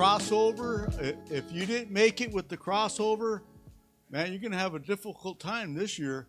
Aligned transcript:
crossover, 0.00 0.90
if 1.30 1.52
you 1.52 1.66
didn't 1.66 1.90
make 1.90 2.22
it 2.22 2.32
with 2.32 2.48
the 2.48 2.56
crossover, 2.56 3.42
man, 4.10 4.32
you're 4.32 4.40
going 4.40 4.50
to 4.50 4.56
have 4.56 4.74
a 4.74 4.78
difficult 4.78 5.38
time 5.38 5.74
this 5.74 5.98
year 5.98 6.26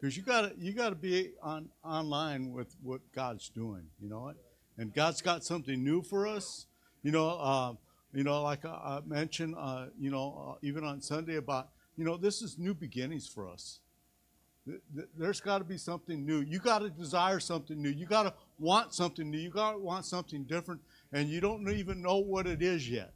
because 0.00 0.16
you 0.16 0.22
got 0.22 0.56
you 0.56 0.72
got 0.72 0.90
to 0.90 0.94
be 0.94 1.32
on 1.42 1.68
online 1.82 2.52
with 2.52 2.76
what 2.80 3.00
God's 3.12 3.48
doing, 3.48 3.82
you 4.00 4.08
know, 4.08 4.32
and 4.76 4.94
God's 4.94 5.20
got 5.20 5.44
something 5.44 5.82
new 5.82 6.00
for 6.00 6.28
us, 6.28 6.66
you 7.02 7.10
know. 7.10 7.30
Uh, 7.30 7.72
you 8.14 8.22
know, 8.22 8.40
like 8.40 8.64
I 8.64 9.00
mentioned, 9.04 9.56
uh, 9.58 9.86
you 9.98 10.12
know, 10.12 10.52
uh, 10.54 10.58
even 10.62 10.84
on 10.84 11.02
Sunday 11.02 11.36
about, 11.36 11.70
you 11.96 12.04
know, 12.04 12.16
this 12.16 12.40
is 12.40 12.56
new 12.56 12.72
beginnings 12.72 13.26
for 13.26 13.48
us. 13.48 13.80
There's 15.16 15.40
got 15.40 15.58
to 15.58 15.64
be 15.64 15.76
something 15.76 16.24
new. 16.24 16.40
You 16.40 16.60
got 16.60 16.80
to 16.80 16.90
desire 16.90 17.40
something 17.40 17.82
new. 17.82 17.90
You 17.90 18.06
got 18.06 18.22
to 18.22 18.34
want 18.60 18.94
something 18.94 19.28
new. 19.28 19.38
You 19.38 19.50
got 19.50 19.72
to 19.72 19.78
want 19.78 20.04
something 20.04 20.44
different 20.44 20.80
and 21.12 21.28
you 21.28 21.40
don't 21.40 21.68
even 21.68 22.02
know 22.02 22.18
what 22.18 22.46
it 22.46 22.62
is 22.62 22.88
yet. 22.88 23.14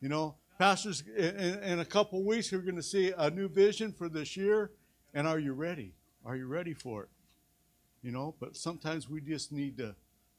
You 0.00 0.08
know, 0.08 0.36
pastors, 0.58 1.02
in, 1.16 1.62
in 1.62 1.78
a 1.80 1.84
couple 1.84 2.24
weeks, 2.24 2.52
we're 2.52 2.58
going 2.58 2.76
to 2.76 2.82
see 2.82 3.12
a 3.16 3.30
new 3.30 3.48
vision 3.48 3.92
for 3.92 4.08
this 4.08 4.36
year. 4.36 4.70
And 5.12 5.26
are 5.26 5.38
you 5.38 5.52
ready? 5.52 5.94
Are 6.24 6.36
you 6.36 6.46
ready 6.46 6.74
for 6.74 7.04
it? 7.04 7.08
You 8.02 8.12
know, 8.12 8.34
but 8.38 8.56
sometimes 8.56 9.08
we 9.08 9.20
just 9.20 9.52
need 9.52 9.78
to, 9.78 9.94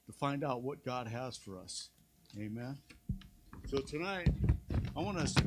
to 0.06 0.12
find 0.12 0.44
out 0.44 0.62
what 0.62 0.84
God 0.86 1.08
has 1.08 1.38
for 1.38 1.58
us. 1.58 1.89
Amen. 2.38 2.78
So 3.67 3.80
tonight, 3.80 4.30
I 4.95 5.00
want 5.00 5.17
us 5.17 5.34
to 5.34 5.44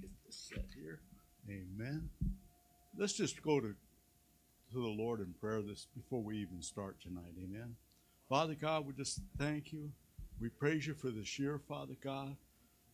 get 0.00 0.10
this 0.26 0.50
set 0.52 0.66
here. 0.74 1.00
Amen. 1.48 2.10
Let's 2.98 3.14
just 3.14 3.42
go 3.42 3.60
to, 3.60 3.74
to 4.72 4.74
the 4.74 4.80
Lord 4.80 5.20
in 5.20 5.34
prayer 5.40 5.62
this 5.62 5.86
before 5.96 6.22
we 6.22 6.38
even 6.38 6.60
start 6.60 7.00
tonight. 7.00 7.34
Amen. 7.42 7.76
Father 8.28 8.54
God, 8.54 8.86
we 8.86 8.94
just 8.94 9.20
thank 9.38 9.72
you. 9.72 9.90
We 10.40 10.48
praise 10.48 10.86
you 10.86 10.94
for 10.94 11.10
this 11.10 11.38
year, 11.38 11.60
Father 11.68 11.94
God. 12.02 12.36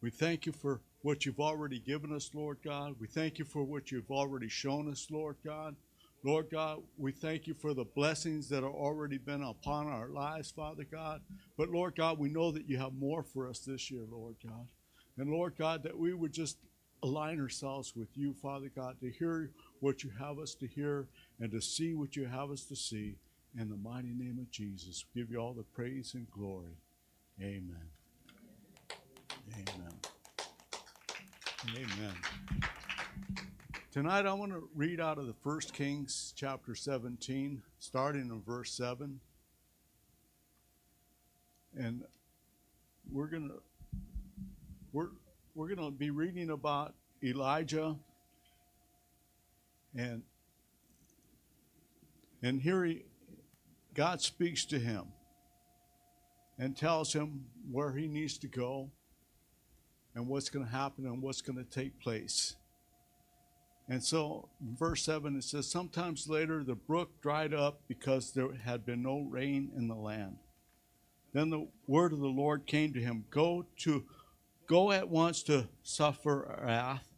We 0.03 0.11
thank 0.11 0.45
you 0.45 0.53
for 0.53 0.81
what 1.03 1.25
you've 1.25 1.39
already 1.39 1.78
given 1.78 2.12
us, 2.12 2.31
Lord 2.34 2.59
God. 2.64 2.97
We 2.98 3.06
thank 3.06 3.39
you 3.39 3.45
for 3.45 3.62
what 3.62 3.92
you've 3.92 4.11
already 4.11 4.48
shown 4.48 4.91
us, 4.91 5.06
Lord 5.11 5.36
God. 5.45 5.77
Lord 6.25 6.51
God, 6.51 6.83
we 6.98 7.12
thank 7.12 7.47
you 7.47 7.55
for 7.55 7.75
the 7.75 7.84
blessings 7.84 8.48
that 8.48 8.62
have 8.62 8.73
already 8.73 9.19
been 9.19 9.42
upon 9.42 9.86
our 9.86 10.08
lives, 10.08 10.51
Father 10.51 10.84
God. 10.91 11.20
But 11.56 11.70
Lord 11.70 11.95
God, 11.97 12.19
we 12.19 12.28
know 12.28 12.51
that 12.51 12.69
you 12.69 12.78
have 12.78 12.92
more 12.92 13.23
for 13.23 13.48
us 13.48 13.61
this 13.61 13.91
year, 13.91 14.03
Lord 14.11 14.34
God. 14.45 14.67
And 15.17 15.31
Lord 15.31 15.55
God, 15.56 15.84
that 15.84 15.97
we 15.97 16.12
would 16.12 16.33
just 16.33 16.58
align 17.03 17.41
ourselves 17.41 17.95
with 17.95 18.08
you, 18.17 18.34
Father 18.42 18.70
God, 18.75 18.97
to 19.01 19.11
hear 19.11 19.53
what 19.78 20.03
you 20.03 20.11
have 20.19 20.39
us 20.39 20.55
to 20.56 20.67
hear 20.67 21.06
and 21.39 21.51
to 21.53 21.61
see 21.61 21.95
what 21.95 22.17
you 22.17 22.27
have 22.27 22.51
us 22.51 22.64
to 22.64 22.77
see. 22.77 23.14
In 23.58 23.68
the 23.68 23.76
mighty 23.76 24.12
name 24.14 24.38
of 24.40 24.48
Jesus, 24.50 25.04
we 25.12 25.20
give 25.20 25.30
you 25.30 25.38
all 25.38 25.52
the 25.52 25.64
praise 25.64 26.14
and 26.14 26.30
glory. 26.30 26.76
Amen. 27.40 27.88
Amen. 29.52 29.92
Amen. 31.74 32.14
Tonight 33.90 34.27
I 34.27 34.33
want 34.34 34.52
to 34.52 34.68
read 34.77 35.00
out 35.00 35.18
of 35.18 35.27
the 35.27 35.34
First 35.42 35.74
Kings 35.74 36.33
chapter 36.36 36.77
17, 36.77 37.60
starting 37.80 38.30
in 38.30 38.40
verse 38.42 38.72
7. 38.72 39.18
And 41.77 42.05
we're 43.10 43.27
going 43.27 43.48
to 43.48 43.55
we're 44.92 45.08
we're 45.56 45.74
going 45.74 45.90
to 45.90 45.90
be 45.90 46.10
reading 46.10 46.50
about 46.50 46.94
Elijah 47.22 47.96
and 49.96 50.22
and 52.42 52.60
here 52.60 52.84
he 52.84 53.05
God 53.95 54.20
speaks 54.20 54.64
to 54.67 54.78
him 54.78 55.06
and 56.58 56.77
tells 56.77 57.12
him 57.12 57.46
where 57.70 57.92
he 57.92 58.06
needs 58.06 58.39
to 58.39 58.46
go 58.46 58.90
and 60.14 60.27
what's 60.27 60.48
going 60.51 60.67
to 60.67 60.73
happen 60.73 61.06
and 61.06 61.23
what's 61.23 61.40
going 61.40 61.56
to 61.56 61.70
take 61.70 61.98
place. 62.01 62.56
And 63.89 64.02
so, 64.02 64.48
verse 64.78 65.02
7, 65.02 65.36
it 65.36 65.45
says, 65.45 65.68
Sometimes 65.68 66.28
later 66.28 66.62
the 66.62 66.77
brook 66.77 67.20
dried 67.20 67.52
up 67.52 67.80
because 67.89 68.33
there 68.33 68.52
had 68.64 68.86
been 68.86 69.02
no 69.02 69.27
rain 69.28 69.73
in 69.77 69.89
the 69.89 69.96
land. 69.96 70.36
Then 71.33 71.51
the 71.51 71.67
word 71.86 72.12
of 72.12 72.20
the 72.20 72.27
Lord 72.27 72.67
came 72.67 72.92
to 72.92 73.01
him 73.01 73.24
Go 73.30 73.67
to 73.78 74.05
go 74.67 74.92
at 74.92 75.08
once 75.08 75.42
to 75.45 75.68
Zarephath 75.84 77.08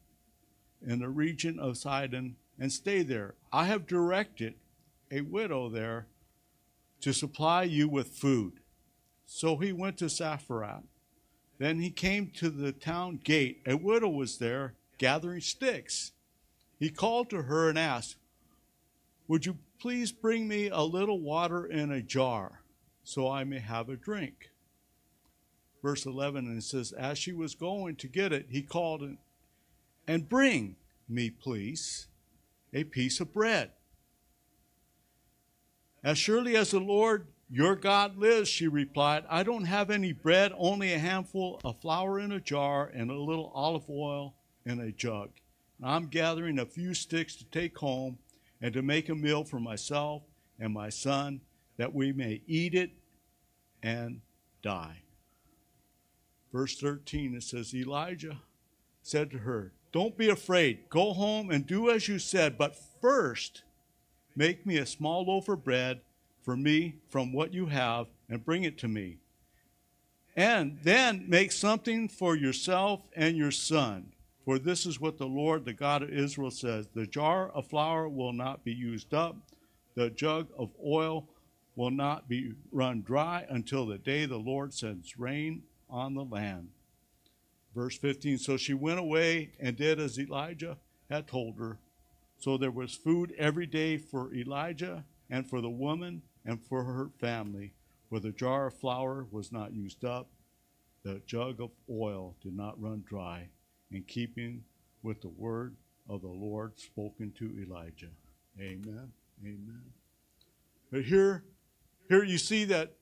in 0.87 0.99
the 0.99 1.09
region 1.09 1.59
of 1.59 1.77
Sidon 1.77 2.37
and 2.59 2.73
stay 2.73 3.03
there. 3.03 3.35
I 3.53 3.67
have 3.67 3.87
directed 3.87 4.55
a 5.11 5.21
widow 5.21 5.69
there 5.69 6.07
to 7.03 7.13
supply 7.13 7.65
you 7.65 7.89
with 7.89 8.09
food. 8.09 8.55
So 9.27 9.59
he 9.59 9.73
went 9.73 9.99
to 9.99 10.09
Zarephath. 10.09 10.85
Then 11.59 11.81
he 11.81 11.91
came 11.91 12.31
to 12.37 12.51
the 12.51 12.73
town 12.73 13.21
gate. 13.23 13.63
A 13.67 13.77
widow 13.77 14.09
was 14.09 14.39
there 14.39 14.75
gathering 14.99 15.41
sticks. 15.41 16.13
He 16.79 16.91
called 16.91 17.31
to 17.31 17.43
her 17.43 17.69
and 17.69 17.79
asked, 17.79 18.17
Would 19.29 19.47
you 19.47 19.59
please 19.81 20.13
bring 20.13 20.49
me 20.49 20.69
a 20.69 20.83
little 20.83 21.21
water 21.21 21.67
in 21.67 21.93
a 21.93 22.03
jar 22.03 22.63
so 23.05 23.31
I 23.31 23.45
may 23.45 23.61
have 23.61 23.89
a 23.89 23.97
drink? 23.97 24.51
Verse 25.83 26.07
11, 26.07 26.47
and 26.47 26.59
it 26.59 26.63
says, 26.63 26.93
As 26.93 27.19
she 27.19 27.33
was 27.33 27.55
going 27.55 27.97
to 27.97 28.09
get 28.09 28.33
it, 28.33 28.47
he 28.49 28.63
called 28.63 29.03
and, 29.03 29.19
and 30.07 30.29
bring 30.29 30.77
me, 31.09 31.31
please, 31.31 32.07
a 32.73 32.85
piece 32.85 33.21
of 33.21 33.33
bread. 33.33 33.73
As 36.05 36.19
surely 36.19 36.57
as 36.57 36.73
the 36.73 36.81
Lord 36.81 37.27
your 37.49 37.77
God 37.77 38.17
lives, 38.17 38.49
she 38.49 38.67
replied, 38.67 39.25
I 39.29 39.43
don't 39.43 39.65
have 39.65 39.91
any 39.91 40.13
bread, 40.13 40.53
only 40.57 40.93
a 40.93 40.99
handful 40.99 41.61
of 41.65 41.81
flour 41.81 42.19
in 42.19 42.33
a 42.33 42.41
jar 42.41 42.91
and 42.95 43.11
a 43.11 43.19
little 43.19 43.53
olive 43.55 43.89
oil 43.89 44.35
in 44.65 44.81
a 44.81 44.91
jug. 44.91 45.31
I'm 45.83 46.07
gathering 46.07 46.59
a 46.59 46.67
few 46.67 46.95
sticks 46.95 47.37
to 47.37 47.45
take 47.45 47.77
home 47.79 48.19
and 48.61 48.73
to 48.73 48.83
make 48.83 49.09
a 49.09 49.15
meal 49.15 49.45
for 49.45 49.61
myself 49.61 50.23
and 50.59 50.73
my 50.73 50.89
son, 50.89 51.41
that 51.77 51.95
we 51.95 52.13
may 52.13 52.43
eat 52.47 52.75
it 52.75 52.91
and 53.83 54.21
die. 54.63 55.03
Verse 56.53 56.77
13, 56.77 57.35
it 57.35 57.43
says, 57.43 57.75
Elijah 57.75 58.39
said 59.03 59.31
to 59.31 59.39
her, 59.39 59.73
Don't 59.91 60.17
be 60.17 60.29
afraid. 60.29 60.89
Go 60.89 61.13
home 61.13 61.51
and 61.51 61.67
do 61.67 61.91
as 61.91 62.09
you 62.09 62.19
said, 62.19 62.57
but 62.57 62.77
first, 63.01 63.63
Make 64.35 64.65
me 64.67 64.79
a 64.79 64.87
small 64.87 65.25
loaf 65.27 65.49
of 65.49 65.65
bread 65.65 66.01
for 66.43 66.57
me 66.57 66.97
from 67.09 67.33
what 67.33 67.53
you 67.53 67.67
have 67.67 68.07
and 68.29 68.45
bring 68.45 68.65
it 68.65 68.79
to 68.79 68.89
me. 68.89 69.19
And 70.35 70.79
then 70.83 71.27
make 71.29 71.53
something 71.53 72.09
for 72.09 72.35
yourself 72.37 73.03
and 73.15 73.37
your 73.37 73.51
son. 73.51 74.13
For 74.45 74.59
this 74.59 74.87
is 74.87 75.01
what 75.01 75.19
the 75.19 75.27
Lord, 75.27 75.65
the 75.65 75.73
God 75.73 76.03
of 76.03 76.11
Israel, 76.11 76.51
says 76.51 76.89
The 76.95 77.07
jar 77.07 77.51
of 77.51 77.67
flour 77.67 78.09
will 78.09 78.33
not 78.33 78.65
be 78.65 78.73
used 78.73 79.15
up, 79.15 79.37
the 79.95 80.11
jug 80.11 80.49
of 80.59 80.71
oil 80.85 81.29
will 81.77 81.91
not 81.91 82.29
be 82.29 82.55
run 82.71 83.03
dry 83.03 83.47
until 83.49 83.87
the 83.87 83.99
day 83.99 84.27
the 84.27 84.39
Lord 84.39 84.75
sends 84.75 85.19
rain 85.19 85.63
on 85.89 86.15
the 86.15 86.25
land. 86.25 86.69
Verse 87.75 87.97
15 87.97 88.39
So 88.39 88.57
she 88.57 88.75
went 88.75 88.99
away 88.99 89.53
and 89.61 89.77
did 89.77 90.01
as 90.01 90.19
Elijah 90.19 90.79
had 91.09 91.29
told 91.29 91.59
her. 91.59 91.79
So 92.43 92.57
there 92.57 92.73
was 92.73 92.93
food 92.93 93.33
every 93.39 93.67
day 93.67 93.99
for 93.99 94.35
Elijah 94.35 95.05
and 95.31 95.49
for 95.49 95.61
the 95.61 95.71
woman 95.71 96.23
and 96.45 96.61
for 96.61 96.83
her 96.83 97.11
family, 97.21 97.73
for 98.09 98.19
the 98.19 98.33
jar 98.33 98.67
of 98.67 98.75
flour 98.75 99.29
was 99.31 99.53
not 99.53 99.73
used 99.73 100.05
up, 100.05 100.29
the 101.05 101.23
jug 101.25 101.61
of 101.61 101.71
oil 101.89 102.35
did 102.43 102.57
not 102.57 102.83
run 102.83 103.05
dry, 103.09 103.49
in 103.93 104.03
keeping 104.03 104.65
with 105.05 105.21
the 105.21 105.29
word 105.29 105.77
of 106.09 106.23
the 106.23 106.27
Lord 106.27 106.81
spoken 106.81 107.31
to 107.39 107.63
Elijah. 107.63 108.11
Amen. 108.61 109.13
Amen. 109.45 109.83
But 110.91 111.05
here, 111.05 111.45
here 112.09 112.25
you 112.25 112.39
see 112.39 112.65
that 112.65 112.97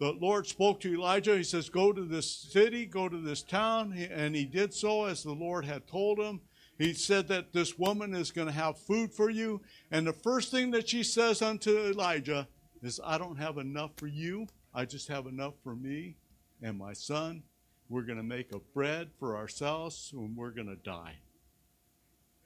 the 0.00 0.12
Lord 0.12 0.46
spoke 0.46 0.80
to 0.80 0.94
Elijah. 0.94 1.36
He 1.36 1.44
says, 1.44 1.68
Go 1.68 1.92
to 1.92 2.04
this 2.06 2.30
city, 2.30 2.86
go 2.86 3.06
to 3.06 3.20
this 3.20 3.42
town. 3.42 3.92
And 4.10 4.34
he 4.34 4.46
did 4.46 4.72
so 4.72 5.04
as 5.04 5.22
the 5.22 5.32
Lord 5.32 5.66
had 5.66 5.86
told 5.86 6.18
him. 6.18 6.40
He 6.78 6.94
said 6.94 7.26
that 7.28 7.52
this 7.52 7.76
woman 7.76 8.14
is 8.14 8.30
going 8.30 8.46
to 8.46 8.52
have 8.52 8.78
food 8.78 9.12
for 9.12 9.28
you. 9.28 9.60
And 9.90 10.06
the 10.06 10.12
first 10.12 10.52
thing 10.52 10.70
that 10.70 10.88
she 10.88 11.02
says 11.02 11.42
unto 11.42 11.76
Elijah 11.76 12.46
is, 12.82 13.00
I 13.04 13.18
don't 13.18 13.36
have 13.36 13.58
enough 13.58 13.90
for 13.96 14.06
you. 14.06 14.46
I 14.72 14.84
just 14.84 15.08
have 15.08 15.26
enough 15.26 15.54
for 15.64 15.74
me 15.74 16.16
and 16.62 16.78
my 16.78 16.92
son. 16.92 17.42
We're 17.88 18.02
going 18.02 18.18
to 18.18 18.24
make 18.24 18.52
a 18.52 18.60
bread 18.60 19.10
for 19.18 19.36
ourselves 19.36 20.10
and 20.12 20.36
we're 20.36 20.50
going 20.50 20.68
to 20.68 20.76
die. 20.76 21.16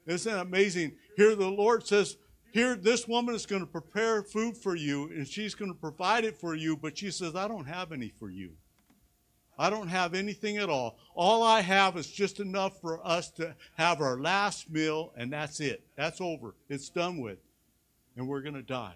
Isn't 0.07 0.33
that 0.33 0.41
amazing? 0.41 0.93
Here 1.15 1.35
the 1.35 1.49
Lord 1.49 1.85
says, 1.85 2.17
Here, 2.51 2.75
this 2.75 3.07
woman 3.07 3.35
is 3.35 3.45
going 3.45 3.61
to 3.61 3.71
prepare 3.71 4.23
food 4.23 4.57
for 4.57 4.75
you 4.75 5.09
and 5.09 5.27
she's 5.27 5.53
going 5.53 5.71
to 5.71 5.77
provide 5.77 6.25
it 6.25 6.39
for 6.39 6.55
you, 6.55 6.75
but 6.75 6.97
she 6.97 7.11
says, 7.11 7.35
I 7.35 7.47
don't 7.47 7.65
have 7.65 7.91
any 7.91 8.11
for 8.19 8.31
you. 8.31 8.53
I 9.57 9.69
don't 9.69 9.87
have 9.87 10.13
anything 10.13 10.57
at 10.57 10.69
all. 10.69 10.97
All 11.15 11.43
I 11.43 11.61
have 11.61 11.95
is 11.97 12.07
just 12.07 12.39
enough 12.39 12.81
for 12.81 13.05
us 13.05 13.29
to 13.31 13.55
have 13.77 14.01
our 14.01 14.19
last 14.19 14.69
meal, 14.71 15.13
and 15.15 15.31
that's 15.31 15.59
it. 15.59 15.85
That's 15.95 16.19
over. 16.19 16.55
It's 16.69 16.89
done 16.89 17.19
with. 17.19 17.37
And 18.15 18.27
we're 18.27 18.41
going 18.41 18.55
to 18.55 18.63
die. 18.63 18.95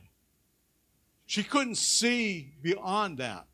She 1.25 1.43
couldn't 1.43 1.75
see 1.75 2.53
beyond 2.61 3.17
that. 3.19 3.45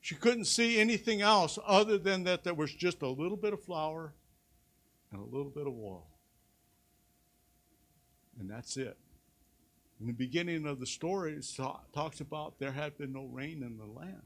She 0.00 0.14
couldn't 0.14 0.44
see 0.44 0.78
anything 0.78 1.22
else 1.22 1.58
other 1.66 1.98
than 1.98 2.24
that 2.24 2.44
there 2.44 2.54
was 2.54 2.72
just 2.72 3.02
a 3.02 3.08
little 3.08 3.36
bit 3.36 3.52
of 3.52 3.62
flour 3.62 4.12
and 5.10 5.20
a 5.20 5.24
little 5.24 5.50
bit 5.50 5.66
of 5.66 5.72
oil. 5.72 6.06
And 8.38 8.48
that's 8.48 8.76
it. 8.76 8.96
In 10.00 10.06
the 10.06 10.12
beginning 10.12 10.66
of 10.66 10.78
the 10.78 10.86
story, 10.86 11.32
it 11.32 11.46
talks 11.92 12.20
about 12.20 12.58
there 12.58 12.72
had 12.72 12.96
been 12.98 13.12
no 13.12 13.24
rain 13.24 13.62
in 13.62 13.78
the 13.78 13.86
land. 13.86 14.22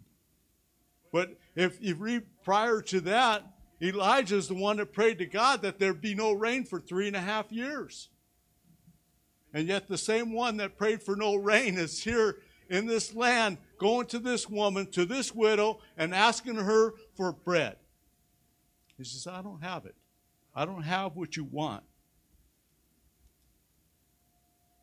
But 1.12 1.37
if 1.57 1.79
you 1.81 1.95
read 1.95 2.23
prior 2.43 2.81
to 2.83 3.01
that, 3.03 3.45
Elijah 3.83 4.37
is 4.37 4.49
the 4.49 4.55
one 4.55 4.77
that 4.77 4.93
prayed 4.93 5.19
to 5.19 5.27
God 5.27 5.62
that 5.62 5.79
there 5.79 5.95
be 5.95 6.15
no 6.15 6.33
rain 6.33 6.65
for 6.65 6.81
three 6.81 7.07
and 7.07 7.17
a 7.17 7.21
half 7.21 7.51
years. 7.51 8.09
And 9.53 9.67
yet, 9.67 9.89
the 9.89 9.99
same 9.99 10.33
one 10.33 10.59
that 10.59 10.79
prayed 10.79 11.03
for 11.03 11.17
no 11.17 11.35
rain 11.35 11.77
is 11.77 12.05
here 12.05 12.37
in 12.69 12.87
this 12.87 13.15
land, 13.15 13.59
going 13.79 14.07
to 14.09 14.21
this 14.21 14.49
woman, 14.49 14.87
to 14.93 15.05
this 15.05 15.35
widow, 15.35 15.81
and 15.97 16.15
asking 16.15 16.55
her 16.55 16.95
for 17.17 17.33
bread. 17.33 17.77
He 18.97 19.03
says, 19.03 19.27
I 19.27 19.43
don't 19.43 19.62
have 19.62 19.87
it. 19.87 19.97
I 20.55 20.65
don't 20.65 20.83
have 20.83 21.17
what 21.17 21.37
you 21.37 21.45
want 21.45 21.83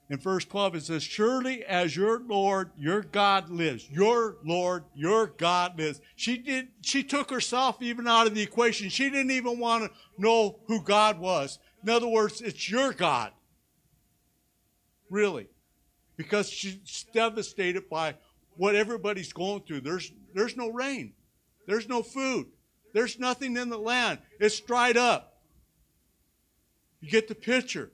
in 0.09 0.17
verse 0.17 0.45
12 0.45 0.75
it 0.75 0.83
says 0.83 1.03
surely 1.03 1.65
as 1.65 1.95
your 1.95 2.19
lord 2.19 2.71
your 2.77 3.01
god 3.01 3.49
lives. 3.49 3.89
Your 3.89 4.37
lord 4.43 4.85
your 4.95 5.27
god 5.27 5.77
lives. 5.77 5.99
She 6.15 6.37
did 6.37 6.69
she 6.81 7.03
took 7.03 7.29
herself 7.29 7.81
even 7.81 8.07
out 8.07 8.27
of 8.27 8.35
the 8.35 8.41
equation. 8.41 8.89
She 8.89 9.09
didn't 9.09 9.31
even 9.31 9.59
want 9.59 9.83
to 9.83 9.91
know 10.17 10.59
who 10.67 10.81
god 10.81 11.19
was. 11.19 11.59
In 11.83 11.89
other 11.89 12.07
words 12.07 12.41
it's 12.41 12.69
your 12.69 12.93
god. 12.93 13.31
Really. 15.09 15.47
Because 16.15 16.49
she's 16.49 17.05
devastated 17.13 17.89
by 17.89 18.15
what 18.55 18.75
everybody's 18.75 19.33
going 19.33 19.61
through. 19.61 19.81
There's 19.81 20.11
there's 20.33 20.55
no 20.55 20.69
rain. 20.69 21.13
There's 21.67 21.89
no 21.89 22.01
food. 22.01 22.47
There's 22.93 23.19
nothing 23.19 23.57
in 23.57 23.69
the 23.69 23.77
land. 23.77 24.19
It's 24.39 24.59
dried 24.59 24.95
up. 24.95 25.41
You 27.01 27.11
get 27.11 27.27
the 27.27 27.35
picture 27.35 27.91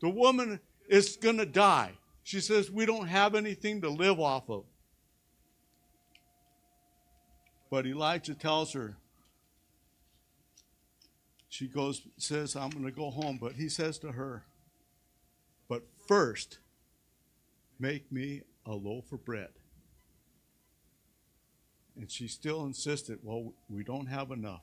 the 0.00 0.08
woman 0.08 0.60
is 0.88 1.16
going 1.16 1.38
to 1.38 1.46
die. 1.46 1.92
She 2.22 2.40
says, 2.40 2.70
We 2.70 2.86
don't 2.86 3.06
have 3.06 3.34
anything 3.34 3.80
to 3.82 3.88
live 3.88 4.18
off 4.18 4.48
of. 4.50 4.64
But 7.70 7.86
Elijah 7.86 8.34
tells 8.34 8.72
her, 8.72 8.96
she 11.48 11.66
goes, 11.66 12.02
says, 12.16 12.56
I'm 12.56 12.70
going 12.70 12.84
to 12.84 12.90
go 12.90 13.10
home. 13.10 13.38
But 13.40 13.52
he 13.52 13.68
says 13.68 13.98
to 13.98 14.12
her, 14.12 14.44
But 15.68 15.82
first, 16.06 16.58
make 17.78 18.10
me 18.10 18.42
a 18.66 18.72
loaf 18.72 19.12
of 19.12 19.24
bread. 19.24 19.50
And 21.96 22.10
she 22.10 22.28
still 22.28 22.64
insisted, 22.64 23.18
Well, 23.22 23.52
we 23.68 23.84
don't 23.84 24.06
have 24.06 24.30
enough. 24.30 24.62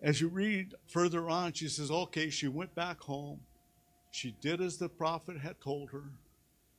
As 0.00 0.20
you 0.20 0.28
read 0.28 0.74
further 0.86 1.28
on, 1.28 1.52
she 1.52 1.68
says, 1.68 1.90
okay, 1.90 2.30
she 2.30 2.48
went 2.48 2.74
back 2.74 3.00
home. 3.00 3.40
She 4.10 4.34
did 4.40 4.60
as 4.60 4.78
the 4.78 4.88
prophet 4.88 5.38
had 5.38 5.60
told 5.60 5.90
her. 5.90 6.04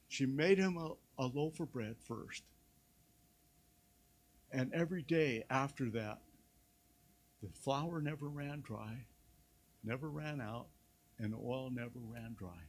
She 0.07 0.25
made 0.25 0.57
him 0.57 0.77
a, 0.77 0.93
a 1.21 1.25
loaf 1.25 1.59
of 1.59 1.71
bread 1.71 1.97
first. 2.07 2.43
And 4.51 4.73
every 4.73 5.03
day 5.03 5.43
after 5.49 5.89
that, 5.91 6.19
the 7.43 7.49
flour 7.49 8.01
never 8.01 8.27
ran 8.27 8.61
dry, 8.61 9.05
never 9.83 10.09
ran 10.09 10.41
out, 10.41 10.67
and 11.19 11.33
the 11.33 11.37
oil 11.37 11.69
never 11.71 11.99
ran 11.99 12.35
dry. 12.37 12.67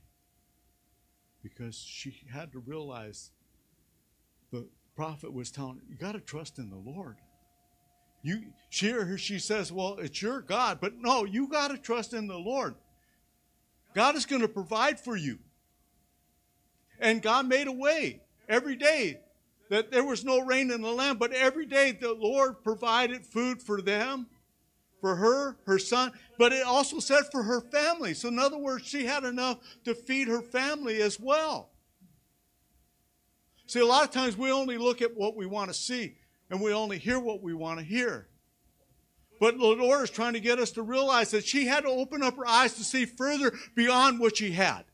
Because 1.42 1.76
she 1.76 2.14
had 2.30 2.52
to 2.52 2.58
realize 2.58 3.30
the 4.52 4.66
prophet 4.94 5.32
was 5.32 5.50
telling 5.50 5.76
her, 5.76 5.82
you 5.88 5.96
got 5.96 6.12
to 6.12 6.20
trust 6.20 6.58
in 6.58 6.70
the 6.70 6.76
Lord. 6.76 7.16
You 8.22 8.42
she 8.68 8.94
she 9.16 9.38
says, 9.38 9.72
"Well, 9.72 9.98
it's 9.98 10.20
your 10.20 10.40
God," 10.40 10.78
but 10.80 10.94
no, 10.98 11.24
you 11.24 11.48
got 11.48 11.68
to 11.68 11.78
trust 11.78 12.12
in 12.12 12.26
the 12.26 12.38
Lord. 12.38 12.74
God 13.94 14.14
is 14.14 14.26
going 14.26 14.42
to 14.42 14.48
provide 14.48 15.00
for 15.00 15.16
you. 15.16 15.38
And 17.00 17.22
God 17.22 17.48
made 17.48 17.66
a 17.66 17.72
way 17.72 18.20
every 18.48 18.76
day 18.76 19.20
that 19.70 19.90
there 19.90 20.04
was 20.04 20.24
no 20.24 20.40
rain 20.40 20.70
in 20.70 20.82
the 20.82 20.92
land, 20.92 21.18
but 21.18 21.32
every 21.32 21.66
day 21.66 21.92
the 21.92 22.12
Lord 22.12 22.62
provided 22.62 23.24
food 23.24 23.62
for 23.62 23.80
them, 23.80 24.26
for 25.00 25.16
her, 25.16 25.56
her 25.64 25.78
son, 25.78 26.12
but 26.38 26.52
it 26.52 26.66
also 26.66 26.98
said 26.98 27.22
for 27.32 27.42
her 27.42 27.60
family. 27.60 28.12
So, 28.12 28.28
in 28.28 28.38
other 28.38 28.58
words, 28.58 28.86
she 28.86 29.06
had 29.06 29.24
enough 29.24 29.58
to 29.84 29.94
feed 29.94 30.28
her 30.28 30.42
family 30.42 31.00
as 31.00 31.18
well. 31.18 31.70
See, 33.66 33.80
a 33.80 33.86
lot 33.86 34.04
of 34.04 34.10
times 34.10 34.36
we 34.36 34.50
only 34.50 34.76
look 34.76 35.00
at 35.00 35.16
what 35.16 35.36
we 35.36 35.46
want 35.46 35.70
to 35.70 35.74
see 35.74 36.16
and 36.50 36.60
we 36.60 36.72
only 36.72 36.98
hear 36.98 37.18
what 37.18 37.42
we 37.42 37.54
want 37.54 37.78
to 37.78 37.84
hear. 37.84 38.26
But 39.38 39.56
Lord 39.56 40.02
is 40.02 40.10
trying 40.10 40.34
to 40.34 40.40
get 40.40 40.58
us 40.58 40.72
to 40.72 40.82
realize 40.82 41.30
that 41.30 41.46
she 41.46 41.66
had 41.66 41.84
to 41.84 41.88
open 41.88 42.22
up 42.22 42.36
her 42.36 42.46
eyes 42.46 42.74
to 42.74 42.84
see 42.84 43.06
further 43.06 43.52
beyond 43.74 44.20
what 44.20 44.36
she 44.36 44.50
had. 44.52 44.84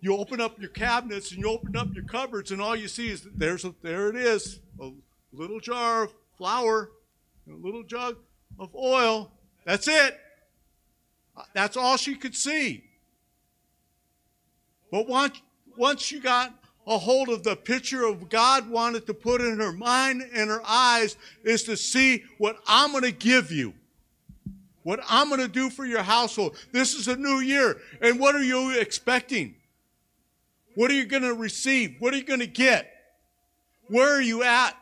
You 0.00 0.18
open 0.18 0.42
up 0.42 0.60
your 0.60 0.68
cabinets 0.68 1.32
and 1.32 1.40
you 1.40 1.48
open 1.48 1.74
up 1.74 1.94
your 1.94 2.04
cupboards, 2.04 2.50
and 2.50 2.60
all 2.60 2.76
you 2.76 2.88
see 2.88 3.08
is 3.08 3.26
there's 3.34 3.64
a, 3.64 3.74
there 3.80 4.10
it 4.10 4.16
is 4.16 4.60
a 4.78 4.90
little 5.32 5.60
jar 5.60 6.04
of 6.04 6.14
flour, 6.36 6.90
a 7.48 7.54
little 7.54 7.82
jug 7.82 8.18
of 8.58 8.74
oil. 8.74 9.32
That's 9.64 9.88
it. 9.88 10.20
That's 11.54 11.78
all 11.78 11.96
she 11.96 12.14
could 12.16 12.34
see. 12.34 12.84
But 14.90 15.08
once, 15.08 15.40
once 15.78 16.12
you 16.12 16.20
got 16.20 16.52
a 16.86 16.98
hold 16.98 17.28
of 17.28 17.42
the 17.42 17.56
picture 17.56 18.04
of 18.04 18.28
God 18.28 18.68
wanted 18.68 19.06
to 19.06 19.14
put 19.14 19.40
in 19.40 19.58
her 19.58 19.72
mind 19.72 20.22
and 20.34 20.50
her 20.50 20.62
eyes 20.66 21.16
is 21.42 21.62
to 21.64 21.76
see 21.76 22.24
what 22.38 22.58
I'm 22.66 22.92
going 22.92 23.04
to 23.04 23.12
give 23.12 23.50
you. 23.50 23.74
What 24.82 25.00
I'm 25.08 25.28
going 25.28 25.40
to 25.40 25.48
do 25.48 25.70
for 25.70 25.86
your 25.86 26.02
household. 26.02 26.56
This 26.72 26.94
is 26.94 27.08
a 27.08 27.16
new 27.16 27.40
year. 27.40 27.78
And 28.02 28.20
what 28.20 28.34
are 28.34 28.42
you 28.42 28.78
expecting? 28.78 29.54
What 30.74 30.90
are 30.90 30.94
you 30.94 31.06
going 31.06 31.22
to 31.22 31.32
receive? 31.32 31.96
What 32.00 32.12
are 32.12 32.18
you 32.18 32.24
going 32.24 32.40
to 32.40 32.46
get? 32.46 32.90
Where 33.88 34.14
are 34.16 34.20
you 34.20 34.42
at? 34.42 34.76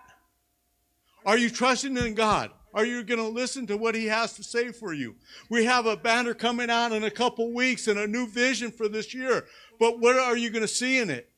Are 1.25 1.39
you 1.39 1.51
trusting 1.51 1.97
in 1.97 2.15
God? 2.15 2.51
Are 2.75 2.85
you 2.85 3.05
going 3.05 3.21
to 3.21 3.29
listen 3.29 3.67
to 3.67 3.77
what 3.77 3.95
he 3.95 4.07
has 4.07 4.33
to 4.35 4.43
say 4.43 4.73
for 4.73 4.93
you? 4.93 5.15
We 5.51 5.67
have 5.67 5.87
a 5.87 5.97
banner 5.97 6.35
coming 6.35 6.71
out 6.71 6.93
in 6.93 7.05
a 7.05 7.11
couple 7.11 7.53
weeks 7.53 7.87
and 7.87 7.99
a 7.99 8.07
new 8.07 8.27
vision 8.27 8.71
for 8.71 8.89
this 8.89 9.15
year. 9.15 9.45
But 9.79 10.01
what 10.01 10.17
are 10.17 10.37
you 10.37 10.51
going 10.51 10.63
to 10.63 10.69
see 10.69 10.99
in 10.99 11.11
it? 11.11 11.32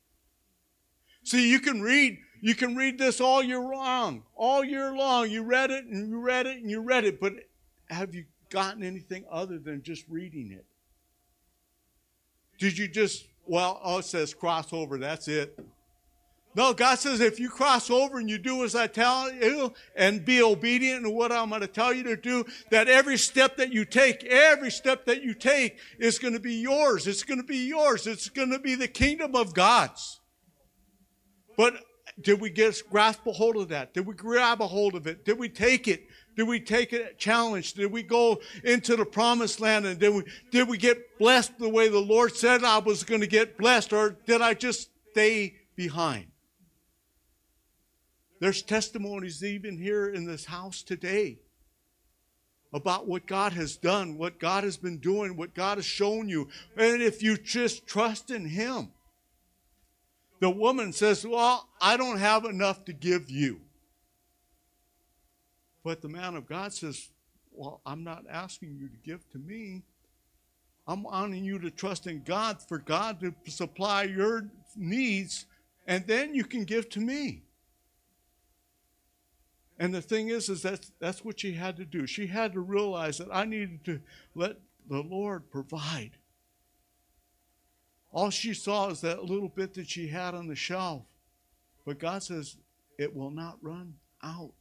See, 1.24 1.50
you 1.50 1.58
can 1.58 1.82
read 1.82 2.18
you 2.40 2.54
can 2.54 2.76
read 2.76 2.98
this 2.98 3.22
all 3.22 3.42
year 3.42 3.60
long. 3.60 4.22
All 4.36 4.62
year 4.62 4.94
long. 4.94 5.30
You 5.30 5.42
read 5.42 5.70
it 5.70 5.86
and 5.86 6.10
you 6.10 6.20
read 6.20 6.46
it 6.46 6.58
and 6.58 6.70
you 6.70 6.80
read 6.80 7.04
it, 7.04 7.18
but 7.18 7.32
have 7.88 8.14
you 8.14 8.26
gotten 8.50 8.84
anything 8.84 9.24
other 9.30 9.58
than 9.58 9.82
just 9.82 10.04
reading 10.08 10.52
it? 10.52 10.66
Did 12.58 12.76
you 12.76 12.86
just 12.86 13.26
well, 13.46 13.80
oh 13.82 13.98
it 13.98 14.04
says 14.04 14.34
cross 14.34 14.72
over, 14.72 14.98
that's 14.98 15.26
it. 15.26 15.58
No, 16.54 16.72
God 16.72 16.98
says 16.98 17.20
if 17.20 17.40
you 17.40 17.48
cross 17.48 17.90
over 17.90 18.18
and 18.18 18.30
you 18.30 18.38
do 18.38 18.62
as 18.62 18.76
I 18.76 18.86
tell 18.86 19.32
you 19.32 19.72
and 19.96 20.24
be 20.24 20.40
obedient 20.40 21.04
to 21.04 21.10
what 21.10 21.32
I'm 21.32 21.48
going 21.48 21.62
to 21.62 21.66
tell 21.66 21.92
you 21.92 22.04
to 22.04 22.16
do, 22.16 22.44
that 22.70 22.88
every 22.88 23.16
step 23.16 23.56
that 23.56 23.72
you 23.72 23.84
take, 23.84 24.22
every 24.24 24.70
step 24.70 25.06
that 25.06 25.22
you 25.22 25.34
take 25.34 25.78
is 25.98 26.18
going 26.18 26.34
to 26.34 26.40
be 26.40 26.54
yours. 26.54 27.08
It's 27.08 27.24
going 27.24 27.40
to 27.40 27.46
be 27.46 27.66
yours. 27.66 28.06
It's 28.06 28.28
going 28.28 28.50
to 28.50 28.60
be 28.60 28.76
the 28.76 28.86
kingdom 28.86 29.34
of 29.34 29.52
God's. 29.52 30.20
But 31.56 31.76
did 32.20 32.40
we 32.40 32.50
get 32.50 32.80
grasp 32.90 33.26
a 33.26 33.32
hold 33.32 33.56
of 33.56 33.68
that? 33.68 33.94
Did 33.94 34.06
we 34.06 34.14
grab 34.14 34.60
a 34.60 34.66
hold 34.66 34.94
of 34.94 35.06
it? 35.06 35.24
Did 35.24 35.38
we 35.38 35.48
take 35.48 35.88
it? 35.88 36.04
Did 36.36 36.48
we 36.48 36.60
take 36.60 36.92
it 36.92 37.18
challenge? 37.18 37.74
Did 37.74 37.92
we 37.92 38.02
go 38.02 38.40
into 38.64 38.96
the 38.96 39.04
promised 39.04 39.60
land 39.60 39.86
and 39.86 39.98
did 39.98 40.14
we 40.14 40.24
did 40.50 40.68
we 40.68 40.78
get 40.78 41.18
blessed 41.18 41.58
the 41.58 41.68
way 41.68 41.88
the 41.88 42.00
Lord 42.00 42.36
said 42.36 42.64
I 42.64 42.78
was 42.78 43.04
going 43.04 43.20
to 43.20 43.26
get 43.26 43.56
blessed, 43.56 43.92
or 43.92 44.16
did 44.26 44.40
I 44.40 44.54
just 44.54 44.90
stay 45.12 45.54
behind? 45.76 46.26
There's 48.40 48.62
testimonies 48.62 49.42
even 49.42 49.78
here 49.78 50.08
in 50.08 50.26
this 50.26 50.44
house 50.44 50.82
today 50.82 51.38
about 52.72 53.06
what 53.06 53.26
God 53.26 53.52
has 53.52 53.76
done, 53.76 54.18
what 54.18 54.40
God 54.40 54.64
has 54.64 54.76
been 54.76 54.98
doing, 54.98 55.36
what 55.36 55.54
God 55.54 55.78
has 55.78 55.84
shown 55.84 56.28
you. 56.28 56.48
And 56.76 57.00
if 57.00 57.22
you 57.22 57.36
just 57.36 57.86
trust 57.86 58.32
in 58.32 58.44
Him, 58.44 58.90
the 60.40 60.50
woman 60.50 60.92
says, 60.92 61.26
Well, 61.26 61.68
I 61.80 61.96
don't 61.96 62.18
have 62.18 62.44
enough 62.44 62.84
to 62.86 62.92
give 62.92 63.30
you. 63.30 63.60
But 65.82 66.00
the 66.00 66.08
man 66.08 66.34
of 66.34 66.46
God 66.46 66.72
says, 66.72 67.10
Well, 67.52 67.80
I'm 67.84 68.04
not 68.04 68.24
asking 68.30 68.76
you 68.76 68.88
to 68.88 68.96
give 69.04 69.28
to 69.30 69.38
me. 69.38 69.82
I'm 70.86 71.02
wanting 71.02 71.44
you 71.44 71.58
to 71.60 71.70
trust 71.70 72.06
in 72.06 72.22
God 72.22 72.60
for 72.60 72.78
God 72.78 73.20
to 73.20 73.34
supply 73.50 74.02
your 74.04 74.50
needs, 74.76 75.46
and 75.86 76.06
then 76.06 76.34
you 76.34 76.44
can 76.44 76.64
give 76.64 76.90
to 76.90 77.00
me. 77.00 77.42
And 79.78 79.94
the 79.94 80.02
thing 80.02 80.28
is, 80.28 80.48
is 80.48 80.62
that 80.62 80.86
that's 81.00 81.24
what 81.24 81.40
she 81.40 81.52
had 81.52 81.76
to 81.78 81.84
do. 81.84 82.06
She 82.06 82.26
had 82.26 82.52
to 82.52 82.60
realize 82.60 83.18
that 83.18 83.28
I 83.32 83.44
needed 83.44 83.84
to 83.86 84.00
let 84.34 84.56
the 84.88 85.00
Lord 85.00 85.50
provide. 85.50 86.12
All 88.14 88.30
she 88.30 88.54
saw 88.54 88.90
is 88.90 89.00
that 89.00 89.24
little 89.24 89.48
bit 89.48 89.74
that 89.74 89.90
she 89.90 90.06
had 90.06 90.34
on 90.34 90.46
the 90.46 90.54
shelf. 90.54 91.02
But 91.84 91.98
God 91.98 92.22
says 92.22 92.56
it 92.96 93.14
will 93.14 93.32
not 93.32 93.58
run 93.60 93.94
out. 94.22 94.54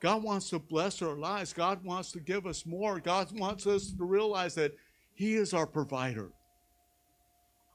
God 0.00 0.24
wants 0.24 0.50
to 0.50 0.58
bless 0.58 1.00
our 1.00 1.16
lives. 1.16 1.52
God 1.52 1.84
wants 1.84 2.10
to 2.12 2.20
give 2.20 2.44
us 2.44 2.66
more. 2.66 2.98
God 2.98 3.28
wants 3.38 3.68
us 3.68 3.92
to 3.92 4.04
realize 4.04 4.56
that 4.56 4.72
He 5.14 5.34
is 5.34 5.54
our 5.54 5.66
provider. 5.66 6.32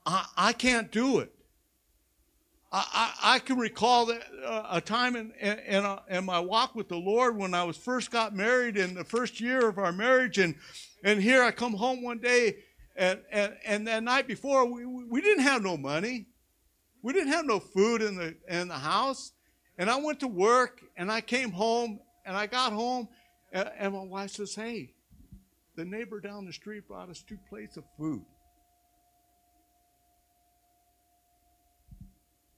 I, 0.06 0.26
I 0.36 0.54
can't 0.54 0.92
do 0.92 1.20
it. 1.20 1.34
I, 2.70 3.14
I, 3.24 3.36
I 3.36 3.40
can 3.40 3.58
recall 3.58 4.08
that, 4.08 4.24
uh, 4.46 4.68
a 4.72 4.82
time 4.82 5.16
in, 5.16 5.32
in, 5.40 5.60
in, 5.60 5.86
a, 5.86 6.02
in, 6.10 6.26
my 6.26 6.42
walk 6.42 6.76
with 6.76 6.90
the 6.90 6.98
Lord 6.98 7.38
when 7.38 7.54
I 7.54 7.64
was 7.64 7.78
first 7.78 8.12
got 8.12 8.36
married 8.36 8.76
in 8.76 8.94
the 8.94 9.06
first 9.06 9.40
year 9.40 9.70
of 9.70 9.78
our 9.78 9.94
marriage. 9.94 10.38
And, 10.38 10.56
and 11.02 11.22
here 11.22 11.42
I 11.42 11.52
come 11.52 11.74
home 11.74 12.04
one 12.04 12.20
day, 12.20 12.58
and, 12.98 13.22
and, 13.32 13.56
and 13.64 13.88
that 13.88 14.04
night 14.04 14.28
before, 14.28 14.66
we, 14.66 14.86
we 14.86 15.22
didn't 15.22 15.44
have 15.44 15.62
no 15.62 15.78
money. 15.78 16.26
We 17.04 17.14
didn't 17.14 17.32
have 17.32 17.46
no 17.46 17.60
food 17.60 18.02
in 18.02 18.16
the, 18.16 18.36
in 18.50 18.68
the 18.68 18.74
house. 18.74 19.34
And 19.78 19.90
I 19.90 19.98
went 19.98 20.20
to 20.22 20.28
work, 20.28 20.82
and 20.98 21.12
I 21.12 21.22
came 21.22 21.52
home, 21.52 22.00
and 22.26 22.36
I 22.36 22.48
got 22.48 22.74
home, 22.74 23.08
and, 23.54 23.70
and 23.78 23.94
my 23.94 24.04
wife 24.04 24.32
says, 24.32 24.56
Hey, 24.56 24.96
the 25.76 25.86
neighbor 25.86 26.20
down 26.20 26.46
the 26.46 26.54
street 26.54 26.88
brought 26.88 27.10
us 27.10 27.22
two 27.22 27.38
plates 27.50 27.78
of 27.78 27.84
food. 28.00 28.26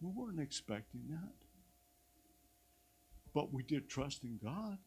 We 0.01 0.09
weren't 0.15 0.39
expecting 0.39 1.01
that. 1.09 1.33
But 3.33 3.53
we 3.53 3.63
did 3.63 3.89
trust 3.89 4.23
in 4.23 4.39
God. 4.41 4.77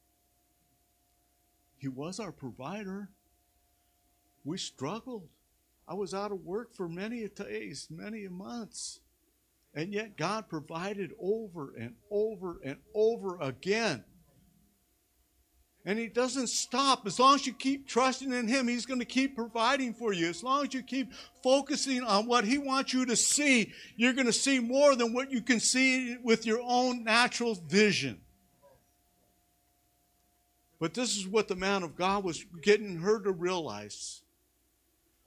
He 1.76 1.88
was 1.88 2.18
our 2.18 2.32
provider. 2.32 3.10
We 4.44 4.56
struggled. 4.56 5.28
I 5.86 5.94
was 5.94 6.14
out 6.14 6.32
of 6.32 6.44
work 6.44 6.74
for 6.74 6.88
many 6.88 7.26
days, 7.28 7.88
many 7.90 8.28
months. 8.28 9.00
And 9.74 9.92
yet 9.92 10.16
God 10.16 10.48
provided 10.48 11.12
over 11.20 11.72
and 11.78 11.94
over 12.10 12.60
and 12.64 12.76
over 12.94 13.38
again. 13.40 14.04
And 15.84 15.98
He 15.98 16.08
doesn't 16.08 16.48
stop. 16.48 17.06
As 17.06 17.18
long 17.18 17.34
as 17.34 17.46
you 17.46 17.52
keep 17.52 17.88
trusting 17.88 18.32
in 18.32 18.46
Him, 18.46 18.68
He's 18.68 18.86
going 18.86 19.00
to 19.00 19.06
keep 19.06 19.34
providing 19.34 19.94
for 19.94 20.12
you. 20.12 20.28
As 20.28 20.42
long 20.42 20.64
as 20.64 20.74
you 20.74 20.82
keep 20.82 21.12
focusing 21.42 22.02
on 22.02 22.26
what 22.26 22.44
He 22.44 22.58
wants 22.58 22.92
you 22.92 23.06
to 23.06 23.16
see, 23.16 23.72
you're 23.96 24.12
going 24.12 24.26
to 24.26 24.32
see 24.32 24.60
more 24.60 24.94
than 24.94 25.12
what 25.12 25.32
you 25.32 25.40
can 25.40 25.58
see 25.58 26.16
with 26.22 26.46
your 26.46 26.60
own 26.62 27.02
natural 27.02 27.54
vision. 27.54 28.20
But 30.78 30.94
this 30.94 31.16
is 31.16 31.26
what 31.26 31.48
the 31.48 31.56
man 31.56 31.82
of 31.82 31.96
God 31.96 32.24
was 32.24 32.44
getting 32.60 32.98
her 32.98 33.20
to 33.20 33.32
realize. 33.32 34.21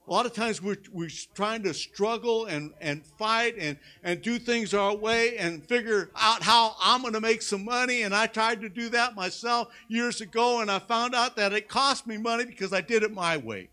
A 0.08 0.12
lot 0.12 0.24
of 0.24 0.32
times 0.32 0.62
we're, 0.62 0.76
we're 0.92 1.10
trying 1.34 1.64
to 1.64 1.74
struggle 1.74 2.44
and, 2.44 2.72
and 2.80 3.04
fight 3.04 3.56
and, 3.58 3.76
and 4.04 4.22
do 4.22 4.38
things 4.38 4.72
our 4.72 4.94
way 4.94 5.36
and 5.36 5.66
figure 5.66 6.10
out 6.14 6.44
how 6.44 6.76
I'm 6.80 7.00
going 7.02 7.14
to 7.14 7.20
make 7.20 7.42
some 7.42 7.64
money. 7.64 8.02
And 8.02 8.14
I 8.14 8.28
tried 8.28 8.60
to 8.60 8.68
do 8.68 8.88
that 8.90 9.16
myself 9.16 9.68
years 9.88 10.20
ago, 10.20 10.60
and 10.60 10.70
I 10.70 10.78
found 10.78 11.16
out 11.16 11.34
that 11.36 11.52
it 11.52 11.68
cost 11.68 12.06
me 12.06 12.18
money 12.18 12.44
because 12.44 12.72
I 12.72 12.82
did 12.82 13.02
it 13.02 13.12
my 13.12 13.36
way. 13.36 13.70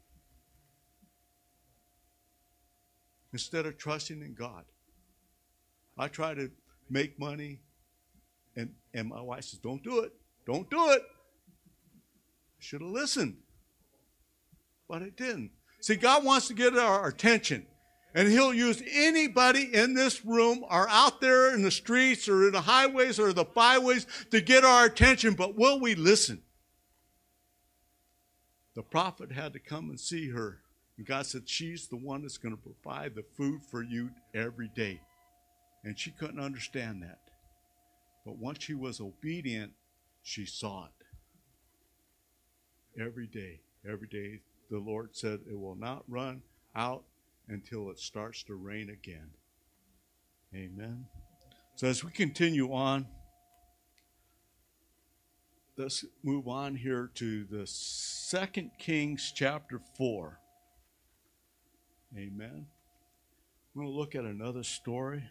Instead 3.32 3.68
of 3.68 3.78
trusting 3.78 4.22
in 4.22 4.34
God, 4.34 4.64
I 5.98 6.08
try 6.08 6.34
to 6.34 6.50
make 6.90 7.20
money, 7.20 7.60
and, 8.56 8.74
and 8.94 9.10
my 9.10 9.22
wife 9.22 9.44
says, 9.46 9.60
Don't 9.60 9.84
do 9.84 10.00
it. 10.00 10.14
Don't 10.48 10.70
do 10.70 10.90
it. 10.92 11.02
I 11.02 12.60
should 12.60 12.82
have 12.82 12.90
listened. 12.90 13.38
But 14.90 15.04
it 15.04 15.16
didn't. 15.16 15.52
See, 15.84 15.98
God 15.98 16.24
wants 16.24 16.48
to 16.48 16.54
get 16.54 16.78
our 16.78 17.10
attention. 17.10 17.66
And 18.16 18.30
He'll 18.30 18.54
use 18.54 18.82
anybody 18.90 19.64
in 19.74 19.94
this 19.94 20.24
room 20.24 20.64
or 20.72 20.88
out 20.88 21.20
there 21.20 21.54
in 21.54 21.62
the 21.62 21.72
streets 21.72 22.30
or 22.30 22.48
in 22.48 22.54
the 22.54 22.62
highways 22.62 23.20
or 23.20 23.34
the 23.34 23.44
byways 23.44 24.08
to 24.32 24.40
get 24.40 24.64
our 24.64 24.86
attention. 24.86 25.34
But 25.34 25.58
will 25.58 25.82
we 25.82 25.94
listen? 25.96 26.42
The 28.76 28.82
prophet 28.82 29.34
had 29.34 29.52
to 29.54 29.60
come 29.60 29.90
and 29.90 30.00
see 30.00 30.30
her. 30.30 30.62
And 30.98 31.06
God 31.06 31.26
said, 31.26 31.50
She's 31.50 31.90
the 31.90 31.98
one 31.98 32.22
that's 32.22 32.38
going 32.38 32.56
to 32.56 32.62
provide 32.62 33.14
the 33.14 33.26
food 33.36 33.60
for 33.70 33.84
you 33.84 34.12
every 34.34 34.70
day. 34.74 35.02
And 35.84 36.00
she 36.00 36.12
couldn't 36.12 36.40
understand 36.40 37.04
that. 37.04 37.20
But 38.26 38.38
once 38.38 38.64
she 38.64 38.74
was 38.74 39.02
obedient, 39.02 39.74
she 40.22 40.46
saw 40.46 40.86
it. 40.86 40.92
Every 43.02 43.28
day, 43.28 43.60
every 43.86 44.08
day, 44.08 44.40
the 44.74 44.80
Lord 44.80 45.10
said 45.12 45.42
it 45.48 45.60
will 45.60 45.76
not 45.76 46.04
run 46.08 46.42
out 46.76 47.04
until 47.48 47.92
it 47.92 48.00
starts 48.00 48.42
to 48.46 48.56
rain 48.56 48.90
again. 48.90 49.30
Amen. 50.56 51.06
So 51.76 51.86
as 51.86 52.04
we 52.04 52.10
continue 52.10 52.74
on, 52.74 53.06
let's 55.78 56.04
move 56.24 56.48
on 56.48 56.76
here 56.76 57.12
to 57.14 57.44
the 57.44 57.68
second 57.68 58.72
Kings 58.80 59.32
chapter 59.36 59.80
4. 59.96 60.40
Amen. 62.18 62.66
We're 63.76 63.84
going 63.84 63.94
to 63.94 64.00
look 64.00 64.16
at 64.16 64.26
another 64.26 64.64
story, 64.64 65.24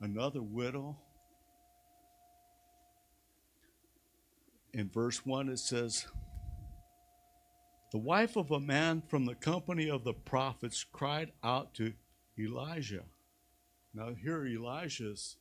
another 0.00 0.42
widow. 0.42 0.96
In 4.72 4.90
verse 4.90 5.24
1, 5.24 5.50
it 5.50 5.60
says, 5.60 6.06
the 7.90 7.98
wife 7.98 8.36
of 8.36 8.50
a 8.50 8.60
man 8.60 9.02
from 9.08 9.24
the 9.24 9.34
company 9.34 9.90
of 9.90 10.04
the 10.04 10.12
prophets 10.12 10.84
cried 10.92 11.32
out 11.42 11.74
to 11.74 11.92
Elisha. 12.38 13.02
Now, 13.92 14.14
here 14.22 14.46
Elisha's 14.46 15.36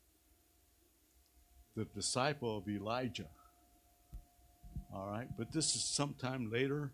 the 1.75 1.85
disciple 1.85 2.57
of 2.57 2.67
Elijah. 2.67 3.27
All 4.93 5.07
right, 5.07 5.27
but 5.37 5.51
this 5.51 5.75
is 5.75 5.83
sometime 5.83 6.51
later. 6.51 6.91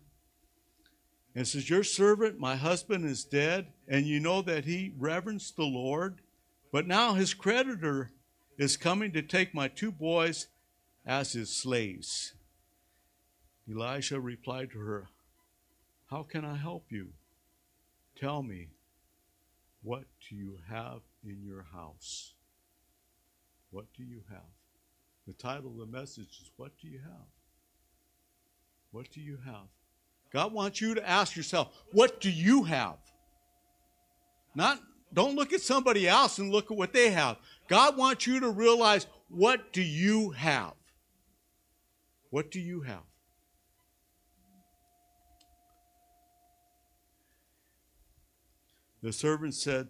And 1.34 1.46
says, 1.46 1.68
Your 1.68 1.82
servant, 1.82 2.38
my 2.38 2.56
husband, 2.56 3.04
is 3.04 3.24
dead, 3.24 3.66
and 3.88 4.06
you 4.06 4.20
know 4.20 4.42
that 4.42 4.64
he 4.64 4.94
reverenced 4.98 5.56
the 5.56 5.64
Lord. 5.64 6.20
But 6.72 6.86
now 6.86 7.14
his 7.14 7.34
creditor 7.34 8.10
is 8.58 8.76
coming 8.76 9.12
to 9.12 9.22
take 9.22 9.54
my 9.54 9.68
two 9.68 9.90
boys 9.90 10.48
as 11.04 11.32
his 11.32 11.50
slaves. 11.54 12.34
Elisha 13.70 14.20
replied 14.20 14.70
to 14.72 14.78
her, 14.78 15.08
how 16.06 16.22
can 16.22 16.44
I 16.44 16.56
help 16.56 16.86
you? 16.90 17.08
Tell 18.18 18.42
me, 18.42 18.68
what 19.82 20.04
do 20.28 20.36
you 20.36 20.58
have 20.68 21.00
in 21.24 21.42
your 21.42 21.66
house? 21.72 22.34
What 23.70 23.86
do 23.96 24.04
you 24.04 24.22
have? 24.30 24.40
The 25.26 25.32
title 25.34 25.70
of 25.70 25.78
the 25.78 25.86
message 25.86 26.38
is 26.40 26.50
What 26.56 26.72
Do 26.80 26.88
You 26.88 27.00
Have? 27.00 27.26
What 28.92 29.10
do 29.10 29.20
you 29.20 29.38
have? 29.44 29.66
God 30.32 30.52
wants 30.52 30.80
you 30.80 30.94
to 30.94 31.08
ask 31.08 31.36
yourself, 31.36 31.72
What 31.92 32.20
do 32.20 32.30
you 32.30 32.62
have? 32.64 32.98
Not 34.54 34.80
don't 35.12 35.36
look 35.36 35.52
at 35.52 35.60
somebody 35.60 36.08
else 36.08 36.38
and 36.38 36.50
look 36.50 36.70
at 36.70 36.76
what 36.76 36.92
they 36.92 37.10
have. 37.10 37.36
God 37.68 37.96
wants 37.96 38.26
you 38.26 38.40
to 38.40 38.50
realize 38.50 39.06
what 39.28 39.72
do 39.72 39.82
you 39.82 40.30
have? 40.30 40.74
What 42.30 42.50
do 42.50 42.60
you 42.60 42.80
have? 42.82 43.02
The 49.06 49.12
servant 49.12 49.54
said, 49.54 49.86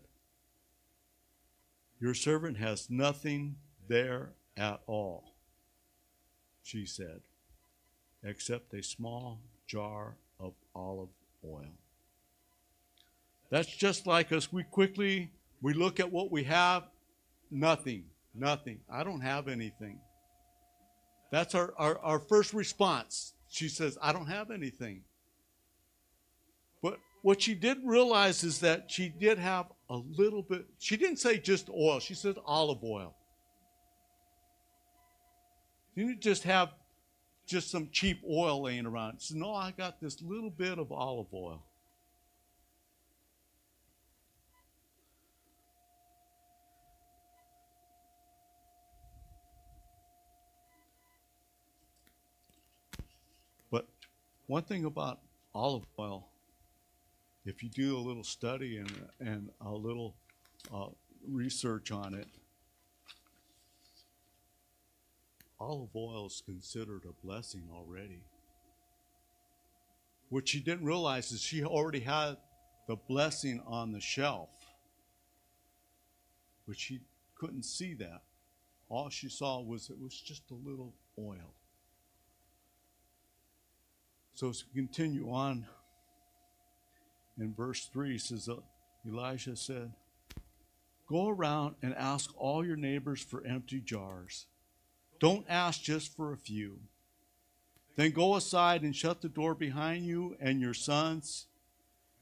Your 1.99 2.13
servant 2.13 2.59
has 2.59 2.91
nothing 2.91 3.57
there 3.89 4.35
at 4.59 4.83
all, 4.87 5.33
she 6.63 6.85
said, 6.85 7.23
except 8.23 8.75
a 8.75 8.83
small 8.83 9.41
jar 9.67 10.17
of 10.39 10.53
olive 10.75 11.09
oil. 11.43 11.79
That's 13.49 13.75
just 13.75 14.07
like 14.07 14.33
us. 14.33 14.53
We 14.53 14.65
quickly 14.65 15.31
we 15.63 15.73
look 15.73 15.99
at 15.99 16.13
what 16.13 16.31
we 16.31 16.45
have, 16.45 16.83
nothing, 17.51 18.05
nothing. 18.35 18.81
I 18.87 19.03
don't 19.03 19.23
have 19.23 19.49
anything. 19.49 19.99
That's 21.33 21.55
our, 21.55 21.73
our, 21.79 21.99
our 22.01 22.19
first 22.19 22.53
response. 22.53 23.33
She 23.49 23.71
says, 23.71 23.97
I 24.03 24.13
don't 24.13 24.27
have 24.27 24.51
anything 24.51 25.05
what 27.27 27.43
she 27.43 27.57
didn't 27.57 27.85
realize 27.85 28.45
is 28.45 28.61
that 28.61 28.89
she 28.89 29.09
did 29.09 29.37
have 29.37 29.67
a 29.91 29.97
little 29.97 30.43
bit, 30.43 30.65
she 30.79 30.97
didn't 30.97 31.17
say 31.17 31.37
just 31.37 31.69
oil, 31.69 31.99
she 31.99 32.15
said 32.15 32.37
olive 32.47 32.85
oil. 32.85 33.17
You 35.97 36.07
didn't 36.07 36.21
just 36.21 36.45
have 36.45 36.73
just 37.45 37.69
some 37.69 37.89
cheap 37.91 38.21
oil 38.31 38.63
laying 38.63 38.87
around. 38.87 39.19
Said, 39.19 39.39
No, 39.39 39.53
I 39.53 39.73
got 39.73 40.01
this 40.01 40.23
little 40.23 40.51
bit 40.51 40.79
of 40.79 40.93
olive 40.93 41.27
oil. 41.35 41.65
But 53.73 53.89
one 54.47 54.63
thing 54.63 54.85
about 54.85 55.19
olive 55.53 55.87
oil, 55.99 56.29
if 57.47 57.63
you 57.63 57.69
do 57.69 57.97
a 57.97 58.01
little 58.01 58.25
study 58.25 58.79
and, 58.79 58.93
and 59.21 59.51
a 59.65 59.71
little 59.71 60.17
uh, 60.75 60.89
research 61.27 61.93
on 61.93 62.13
it, 62.13 62.27
olive 65.61 65.95
oil 65.95 66.27
is 66.27 66.43
considered 66.45 67.03
a 67.09 67.25
blessing 67.25 67.69
already. 67.73 68.25
What 70.29 70.49
she 70.49 70.59
didn't 70.59 70.85
realize 70.85 71.31
is 71.31 71.41
she 71.41 71.65
already 71.65 72.01
had 72.01 72.37
the 72.89 72.97
blessing 72.97 73.63
on 73.65 73.93
the 73.93 74.01
shelf, 74.01 74.51
but 76.67 76.77
she 76.77 77.01
couldn't 77.37 77.65
see 77.65 77.95
that. 77.95 78.23
All 78.89 79.09
she 79.09 79.29
saw 79.29 79.61
was 79.61 79.89
it 79.89 79.99
was 80.01 80.21
just 80.21 80.43
a 80.51 80.55
little 80.55 80.95
oil. 81.17 81.55
So 84.35 84.51
as 84.51 84.65
we 84.67 84.81
continue 84.83 85.31
on 85.31 85.67
in 87.39 87.55
verse 87.55 87.89
3, 87.93 88.19
says 88.19 88.49
uh, 88.49 88.57
Elisha 89.07 89.57
said, 89.57 89.93
Go 91.09 91.29
around 91.29 91.77
and 91.83 91.95
ask 91.95 92.31
all 92.37 92.67
your 92.67 92.77
neighbors 92.77 93.23
for 93.23 93.45
empty 93.47 93.81
jars. 93.81 94.47
Don't 95.21 95.47
ask 95.49 95.83
just 95.83 96.15
for 96.17 96.33
a 96.33 96.37
few. 96.37 96.79
Then 97.95 98.11
go 98.11 98.37
aside 98.37 98.83
and 98.83 98.95
shut 98.95 99.23
the 99.23 99.29
door 99.29 99.55
behind 99.55 100.05
you 100.05 100.37
and 100.41 100.61
your 100.61 100.75
sons, 100.75 101.47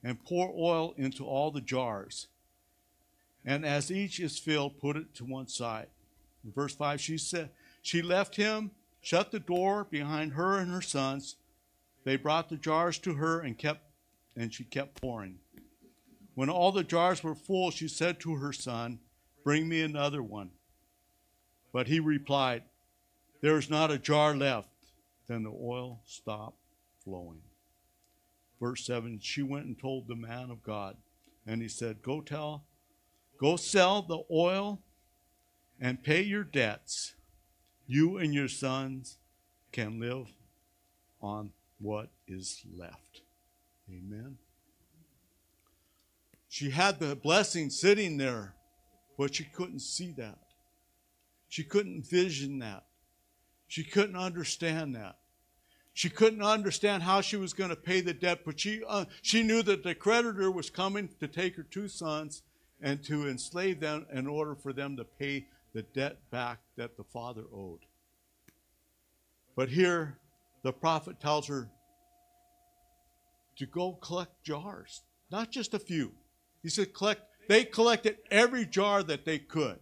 and 0.03 0.23
pour 0.25 0.53
oil 0.57 0.95
into 0.97 1.25
all 1.25 1.51
the 1.51 1.61
jars. 1.61 2.29
And 3.45 3.65
as 3.65 3.91
each 3.91 4.21
is 4.21 4.39
filled, 4.39 4.79
put 4.79 4.97
it 4.97 5.15
to 5.17 5.25
one 5.25 5.49
side. 5.49 5.89
In 6.45 6.53
verse 6.53 6.75
5, 6.75 7.01
she 7.01 7.19
said, 7.19 7.51
She 7.83 8.03
left 8.03 8.37
him, 8.37 8.71
shut 9.01 9.33
the 9.33 9.41
door 9.41 9.87
behind 9.91 10.33
her 10.33 10.59
and 10.59 10.71
her 10.71 10.83
sons. 10.83 11.37
They 12.05 12.17
brought 12.17 12.51
the 12.51 12.57
jars 12.57 12.99
to 12.99 13.15
her 13.15 13.41
and 13.41 13.59
kept 13.59 13.81
and 14.37 14.53
she 14.53 14.65
kept 14.65 15.01
pouring. 15.01 15.39
When 16.35 16.51
all 16.51 16.73
the 16.73 16.85
jars 16.85 17.23
were 17.23 17.35
full, 17.35 17.71
she 17.71 17.89
said 17.89 18.21
to 18.21 18.35
her 18.37 18.53
son, 18.53 18.99
Bring 19.45 19.69
me 19.69 19.83
another 19.83 20.23
one. 20.23 20.51
But 21.73 21.87
he 21.87 22.01
replied, 22.01 22.63
There 23.41 23.59
is 23.59 23.71
not 23.71 23.91
a 23.91 23.99
jar 23.99 24.35
left. 24.35 24.69
Then 25.27 25.43
the 25.43 25.51
oil 25.51 26.01
stopped 26.05 26.59
flowing. 27.05 27.41
Verse 28.61 28.85
7 28.87 29.21
She 29.21 29.43
went 29.43 29.67
and 29.67 29.79
told 29.79 30.09
the 30.09 30.17
man 30.17 30.51
of 30.51 30.63
God, 30.63 30.97
and 31.47 31.63
he 31.63 31.69
said, 31.69 32.03
Go 32.03 32.21
tell, 32.21 32.65
go 33.39 33.57
sell 33.57 34.03
the 34.03 34.23
oil 34.31 34.81
and 35.81 36.03
pay 36.03 36.23
your 36.23 36.45
debts. 36.45 37.15
You 37.87 38.17
and 38.17 38.33
your 38.33 38.49
sons 38.49 39.19
can 39.73 40.01
live 40.01 40.29
on 41.21 41.51
what 41.79 42.09
is 42.27 42.63
left. 42.75 43.24
Amen. 43.91 44.39
She 46.49 46.71
had 46.71 47.01
the 47.01 47.17
blessing 47.17 47.71
sitting 47.71 48.17
there, 48.17 48.55
but 49.19 49.35
she 49.35 49.45
couldn't 49.45 49.81
see 49.81 50.13
that. 50.19 50.39
She 51.49 51.65
couldn't 51.65 52.09
vision 52.09 52.61
that. 52.61 52.85
She 53.69 53.85
couldn't 53.85 54.17
understand 54.17 54.95
that. 54.95 55.17
She 55.93 56.11
couldn't 56.11 56.43
understand 56.43 57.05
how 57.05 57.21
she 57.21 57.37
was 57.37 57.53
going 57.53 57.71
to 57.71 57.77
pay 57.77 58.01
the 58.01 58.13
debt, 58.13 58.41
but 58.45 58.59
she, 58.59 58.83
uh, 58.87 59.05
she 59.23 59.43
knew 59.43 59.63
that 59.63 59.85
the 59.85 59.95
creditor 59.95 60.51
was 60.51 60.71
coming 60.71 61.09
to 61.21 61.29
take 61.29 61.57
her 61.57 61.63
two 61.63 61.87
sons 61.87 62.43
and 62.81 63.03
to 63.05 63.29
enslave 63.29 63.81
them 63.81 64.07
in 64.13 64.27
order 64.27 64.57
for 64.57 64.73
them 64.73 64.97
to 64.97 65.05
pay 65.05 65.47
the 65.73 65.83
debt 65.83 66.19
back 66.31 66.59
that 66.77 66.97
the 66.97 67.05
father 67.05 67.45
owed. 67.53 67.81
But 69.57 69.69
here, 69.69 70.19
the 70.63 70.73
prophet 70.73 71.21
tells 71.21 71.47
her 71.47 71.69
to 73.57 73.67
go 73.67 73.93
collect 73.93 74.43
jars, 74.43 75.03
not 75.31 75.51
just 75.51 75.75
a 75.75 75.79
few. 75.79 76.13
He 76.63 76.69
said, 76.69 76.95
collect. 76.95 77.23
They 77.49 77.65
collected 77.65 78.19
every 78.31 78.65
jar 78.65 79.03
that 79.03 79.25
they 79.25 79.39
could, 79.39 79.79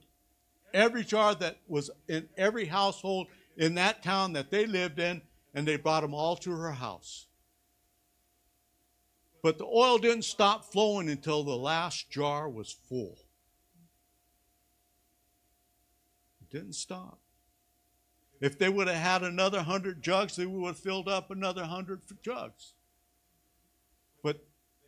every 0.74 1.04
jar 1.04 1.35
that 1.37 1.58
was 1.68 1.90
in 2.08 2.28
every 2.37 2.64
household 2.64 3.28
in 3.56 3.74
that 3.76 4.02
town 4.02 4.32
that 4.32 4.50
they 4.50 4.66
lived 4.66 4.98
in, 4.98 5.22
and 5.54 5.66
they 5.66 5.76
brought 5.76 6.00
them 6.00 6.14
all 6.14 6.37
to 6.37 6.50
her 6.50 6.72
house. 6.72 7.26
But 9.42 9.58
the 9.58 9.66
oil 9.66 9.98
didn't 9.98 10.24
stop 10.24 10.64
flowing 10.64 11.08
until 11.08 11.42
the 11.42 11.56
last 11.56 12.11
jar 12.11 12.48
was 12.48 12.72
full. 12.88 13.18
It 16.40 16.50
didn't 16.50 16.74
stop. 16.74 17.18
If 18.40 18.58
they 18.58 18.68
would 18.68 18.88
have 18.88 18.96
had 18.96 19.22
another 19.22 19.62
hundred 19.62 20.02
jugs, 20.02 20.35
they 20.35 20.46
would 20.46 20.66
have 20.66 20.78
filled 20.78 21.08
up 21.08 21.30
another 21.30 21.64
hundred 21.64 22.00
jugs. 22.22 22.74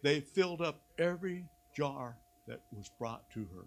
They 0.04 0.20
filled 0.20 0.60
up 0.60 0.82
every 0.98 1.46
jar 1.74 2.18
that 2.46 2.60
was 2.70 2.90
brought 2.98 3.30
to 3.30 3.40
her. 3.40 3.64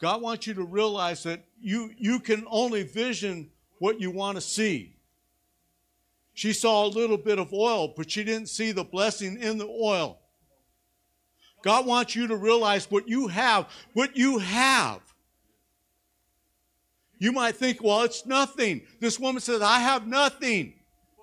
God 0.00 0.22
wants 0.22 0.46
you 0.46 0.54
to 0.54 0.64
realize 0.64 1.24
that 1.24 1.44
you, 1.60 1.90
you 1.98 2.18
can 2.18 2.46
only 2.48 2.84
vision 2.84 3.50
what 3.80 4.00
you 4.00 4.10
want 4.10 4.36
to 4.36 4.40
see. 4.40 4.96
She 6.32 6.54
saw 6.54 6.86
a 6.86 6.88
little 6.88 7.18
bit 7.18 7.38
of 7.38 7.52
oil, 7.52 7.92
but 7.94 8.10
she 8.10 8.24
didn't 8.24 8.48
see 8.48 8.72
the 8.72 8.82
blessing 8.82 9.42
in 9.42 9.58
the 9.58 9.66
oil. 9.66 10.18
God 11.62 11.84
wants 11.84 12.16
you 12.16 12.28
to 12.28 12.36
realize 12.36 12.90
what 12.90 13.08
you 13.08 13.28
have, 13.28 13.66
what 13.92 14.16
you 14.16 14.38
have. 14.38 15.02
You 17.18 17.32
might 17.32 17.56
think, 17.56 17.82
well, 17.82 18.04
it's 18.04 18.24
nothing. 18.24 18.80
This 19.00 19.20
woman 19.20 19.42
says, 19.42 19.60
I 19.60 19.80
have 19.80 20.06
nothing. 20.06 20.72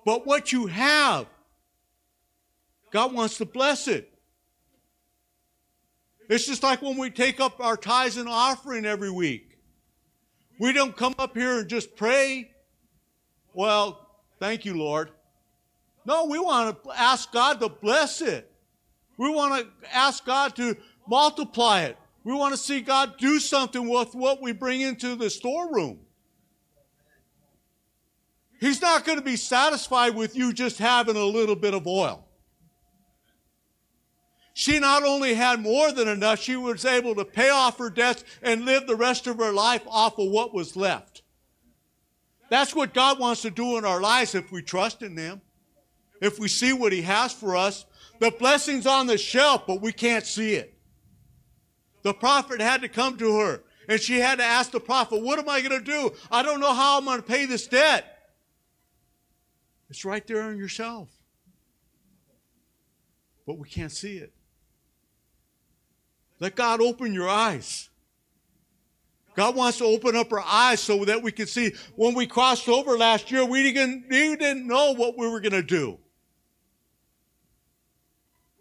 But 0.04 0.24
what 0.24 0.52
you 0.52 0.66
have, 0.66 1.26
God 2.96 3.12
wants 3.12 3.36
to 3.36 3.44
bless 3.44 3.88
it. 3.88 4.10
It's 6.30 6.46
just 6.46 6.62
like 6.62 6.80
when 6.80 6.96
we 6.96 7.10
take 7.10 7.40
up 7.40 7.60
our 7.60 7.76
tithes 7.76 8.16
and 8.16 8.26
offering 8.26 8.86
every 8.86 9.10
week. 9.10 9.58
We 10.58 10.72
don't 10.72 10.96
come 10.96 11.14
up 11.18 11.36
here 11.36 11.58
and 11.58 11.68
just 11.68 11.94
pray. 11.94 12.52
Well, 13.52 14.00
thank 14.40 14.64
you, 14.64 14.78
Lord. 14.78 15.10
No, 16.06 16.24
we 16.24 16.38
want 16.38 16.82
to 16.84 16.90
ask 16.98 17.30
God 17.30 17.60
to 17.60 17.68
bless 17.68 18.22
it. 18.22 18.50
We 19.18 19.28
want 19.28 19.66
to 19.82 19.94
ask 19.94 20.24
God 20.24 20.56
to 20.56 20.74
multiply 21.06 21.82
it. 21.82 21.98
We 22.24 22.32
want 22.32 22.54
to 22.54 22.58
see 22.58 22.80
God 22.80 23.18
do 23.18 23.38
something 23.40 23.86
with 23.86 24.14
what 24.14 24.40
we 24.40 24.52
bring 24.52 24.80
into 24.80 25.16
the 25.16 25.28
storeroom. 25.28 25.98
He's 28.58 28.80
not 28.80 29.04
going 29.04 29.18
to 29.18 29.24
be 29.24 29.36
satisfied 29.36 30.14
with 30.14 30.34
you 30.34 30.54
just 30.54 30.78
having 30.78 31.16
a 31.16 31.24
little 31.26 31.56
bit 31.56 31.74
of 31.74 31.86
oil. 31.86 32.25
She 34.58 34.78
not 34.78 35.04
only 35.04 35.34
had 35.34 35.60
more 35.60 35.92
than 35.92 36.08
enough, 36.08 36.40
she 36.40 36.56
was 36.56 36.86
able 36.86 37.14
to 37.16 37.26
pay 37.26 37.50
off 37.50 37.76
her 37.76 37.90
debts 37.90 38.24
and 38.40 38.64
live 38.64 38.86
the 38.86 38.96
rest 38.96 39.26
of 39.26 39.36
her 39.36 39.52
life 39.52 39.82
off 39.86 40.18
of 40.18 40.30
what 40.30 40.54
was 40.54 40.74
left. 40.74 41.20
That's 42.48 42.74
what 42.74 42.94
God 42.94 43.18
wants 43.18 43.42
to 43.42 43.50
do 43.50 43.76
in 43.76 43.84
our 43.84 44.00
lives 44.00 44.34
if 44.34 44.50
we 44.50 44.62
trust 44.62 45.02
in 45.02 45.14
Him, 45.14 45.42
if 46.22 46.38
we 46.38 46.48
see 46.48 46.72
what 46.72 46.94
He 46.94 47.02
has 47.02 47.34
for 47.34 47.54
us. 47.54 47.84
The 48.18 48.30
blessing's 48.30 48.86
on 48.86 49.06
the 49.06 49.18
shelf, 49.18 49.66
but 49.66 49.82
we 49.82 49.92
can't 49.92 50.24
see 50.24 50.54
it. 50.54 50.72
The 52.00 52.14
prophet 52.14 52.62
had 52.62 52.80
to 52.80 52.88
come 52.88 53.18
to 53.18 53.38
her, 53.40 53.62
and 53.90 54.00
she 54.00 54.20
had 54.20 54.38
to 54.38 54.44
ask 54.44 54.70
the 54.70 54.80
prophet, 54.80 55.20
What 55.20 55.38
am 55.38 55.50
I 55.50 55.60
going 55.60 55.78
to 55.78 55.84
do? 55.84 56.14
I 56.30 56.42
don't 56.42 56.60
know 56.60 56.72
how 56.72 56.96
I'm 56.96 57.04
going 57.04 57.18
to 57.18 57.22
pay 57.22 57.44
this 57.44 57.66
debt. 57.66 58.06
It's 59.90 60.06
right 60.06 60.26
there 60.26 60.44
on 60.44 60.56
your 60.56 60.66
shelf, 60.66 61.10
but 63.46 63.58
we 63.58 63.68
can't 63.68 63.92
see 63.92 64.16
it. 64.16 64.32
Let 66.38 66.54
God 66.54 66.80
open 66.80 67.14
your 67.14 67.28
eyes. 67.28 67.88
God 69.34 69.54
wants 69.54 69.78
to 69.78 69.84
open 69.84 70.16
up 70.16 70.32
our 70.32 70.40
eyes 70.40 70.80
so 70.80 71.04
that 71.04 71.22
we 71.22 71.30
can 71.30 71.46
see. 71.46 71.74
When 71.94 72.14
we 72.14 72.26
crossed 72.26 72.68
over 72.68 72.96
last 72.96 73.30
year, 73.30 73.44
we 73.44 73.70
didn't, 73.72 74.06
we 74.08 74.34
didn't 74.36 74.66
know 74.66 74.94
what 74.94 75.18
we 75.18 75.28
were 75.28 75.40
going 75.40 75.52
to 75.52 75.62
do. 75.62 75.98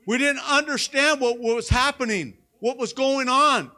We 0.05 0.17
didn't 0.17 0.43
understand 0.47 1.21
what 1.21 1.39
was 1.39 1.69
happening, 1.69 2.37
what 2.59 2.77
was 2.77 2.93
going 2.93 3.29
on. 3.29 3.71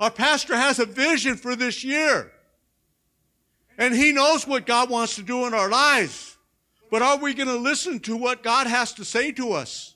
Our 0.00 0.10
pastor 0.10 0.56
has 0.56 0.78
a 0.78 0.86
vision 0.86 1.36
for 1.36 1.54
this 1.54 1.84
year. 1.84 2.32
And 3.76 3.94
he 3.94 4.12
knows 4.12 4.46
what 4.46 4.66
God 4.66 4.88
wants 4.90 5.16
to 5.16 5.22
do 5.22 5.46
in 5.46 5.54
our 5.54 5.68
lives. 5.68 6.36
But 6.90 7.02
are 7.02 7.18
we 7.18 7.34
going 7.34 7.48
to 7.48 7.56
listen 7.56 8.00
to 8.00 8.16
what 8.16 8.42
God 8.42 8.66
has 8.66 8.92
to 8.94 9.04
say 9.04 9.32
to 9.32 9.52
us? 9.52 9.93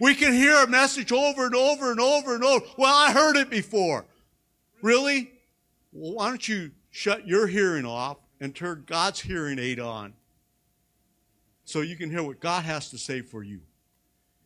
We 0.00 0.14
can 0.14 0.32
hear 0.32 0.62
a 0.62 0.66
message 0.66 1.12
over 1.12 1.46
and 1.46 1.54
over 1.54 1.90
and 1.90 2.00
over 2.00 2.34
and 2.34 2.44
over. 2.44 2.64
Well, 2.76 2.94
I 2.94 3.12
heard 3.12 3.36
it 3.36 3.50
before. 3.50 4.04
Really? 4.82 5.32
Well, 5.92 6.14
why 6.14 6.28
don't 6.28 6.48
you 6.48 6.70
shut 6.90 7.26
your 7.26 7.46
hearing 7.46 7.84
off 7.84 8.18
and 8.40 8.54
turn 8.54 8.84
God's 8.86 9.20
hearing 9.20 9.58
aid 9.58 9.80
on 9.80 10.14
so 11.64 11.80
you 11.80 11.96
can 11.96 12.10
hear 12.10 12.22
what 12.22 12.40
God 12.40 12.64
has 12.64 12.90
to 12.90 12.98
say 12.98 13.22
for 13.22 13.42
you? 13.42 13.60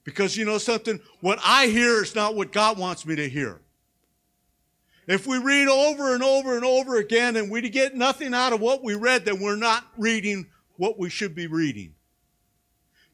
Because 0.04 0.36
you 0.36 0.44
know 0.44 0.58
something? 0.58 1.00
What 1.20 1.38
I 1.44 1.66
hear 1.66 2.02
is 2.02 2.14
not 2.14 2.34
what 2.34 2.52
God 2.52 2.78
wants 2.78 3.06
me 3.06 3.14
to 3.16 3.28
hear. 3.28 3.60
If 5.06 5.26
we 5.26 5.38
read 5.38 5.68
over 5.68 6.14
and 6.14 6.22
over 6.22 6.56
and 6.56 6.64
over 6.64 6.96
again 6.96 7.36
and 7.36 7.50
we 7.50 7.68
get 7.68 7.94
nothing 7.94 8.34
out 8.34 8.52
of 8.52 8.60
what 8.60 8.82
we 8.82 8.94
read, 8.94 9.24
then 9.24 9.40
we're 9.40 9.56
not 9.56 9.84
reading 9.98 10.46
what 10.76 10.98
we 10.98 11.10
should 11.10 11.34
be 11.34 11.46
reading. 11.46 11.94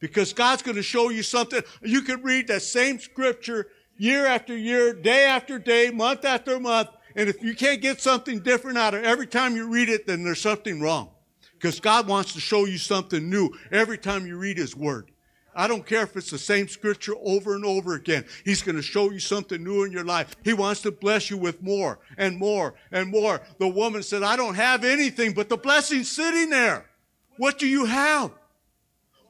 Because 0.01 0.33
God's 0.33 0.63
going 0.63 0.77
to 0.77 0.83
show 0.83 1.11
you 1.11 1.23
something. 1.23 1.63
You 1.83 2.03
can 2.03 2.23
read 2.23 2.49
that 2.49 2.63
same 2.63 2.99
scripture 2.99 3.69
year 3.97 4.27
after 4.27 4.57
year, 4.57 4.95
day 4.95 5.25
after 5.25 5.59
day, 5.59 5.91
month 5.91 6.25
after 6.25 6.59
month, 6.61 6.89
and 7.17 7.29
if 7.29 7.43
you 7.43 7.55
can't 7.55 7.83
get 7.83 8.01
something 8.01 8.41
different 8.41 8.79
out 8.79 8.95
of 8.95 9.03
every 9.03 9.27
time 9.27 9.57
you 9.57 9.69
read 9.69 9.89
it, 9.89 10.07
then 10.07 10.23
there's 10.23 10.41
something 10.41 10.81
wrong. 10.81 11.11
Because 11.55 11.81
God 11.81 12.07
wants 12.07 12.35
to 12.35 12.41
show 12.41 12.65
you 12.65 12.79
something 12.79 13.29
new 13.29 13.51
every 13.73 13.99
time 13.99 14.25
you 14.25 14.39
read 14.39 14.57
His 14.57 14.77
Word. 14.77 15.11
I 15.57 15.67
don't 15.67 15.85
care 15.85 16.03
if 16.03 16.17
it's 16.17 16.31
the 16.31 16.39
same 16.39 16.69
scripture 16.69 17.15
over 17.21 17.57
and 17.57 17.65
over 17.65 17.95
again. 17.95 18.25
He's 18.45 18.63
going 18.63 18.77
to 18.77 18.83
show 18.83 19.11
you 19.11 19.19
something 19.19 19.65
new 19.65 19.83
in 19.83 19.91
your 19.91 20.05
life. 20.05 20.37
He 20.45 20.53
wants 20.53 20.83
to 20.83 20.93
bless 20.93 21.31
you 21.31 21.37
with 21.37 21.61
more 21.61 21.99
and 22.17 22.39
more 22.39 22.75
and 22.93 23.11
more. 23.11 23.41
The 23.59 23.67
woman 23.67 24.05
said, 24.05 24.23
I 24.23 24.37
don't 24.37 24.55
have 24.55 24.85
anything, 24.85 25.33
but 25.33 25.49
the 25.49 25.57
blessing's 25.57 26.09
sitting 26.09 26.51
there. 26.51 26.87
What 27.39 27.59
do 27.59 27.67
you 27.67 27.87
have? 27.87 28.31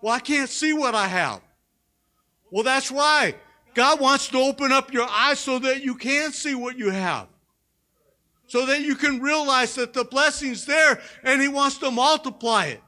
Well, 0.00 0.14
I 0.14 0.20
can't 0.20 0.48
see 0.48 0.72
what 0.72 0.94
I 0.94 1.08
have. 1.08 1.40
Well, 2.50 2.64
that's 2.64 2.90
why 2.90 3.34
God 3.74 4.00
wants 4.00 4.28
to 4.28 4.38
open 4.38 4.72
up 4.72 4.92
your 4.92 5.08
eyes 5.08 5.38
so 5.38 5.58
that 5.58 5.82
you 5.82 5.94
can 5.94 6.32
see 6.32 6.54
what 6.54 6.78
you 6.78 6.90
have. 6.90 7.28
So 8.46 8.66
that 8.66 8.80
you 8.80 8.94
can 8.94 9.20
realize 9.20 9.74
that 9.74 9.92
the 9.92 10.04
blessing's 10.04 10.64
there 10.64 11.00
and 11.22 11.42
He 11.42 11.48
wants 11.48 11.78
to 11.78 11.90
multiply 11.90 12.66
it. 12.66 12.82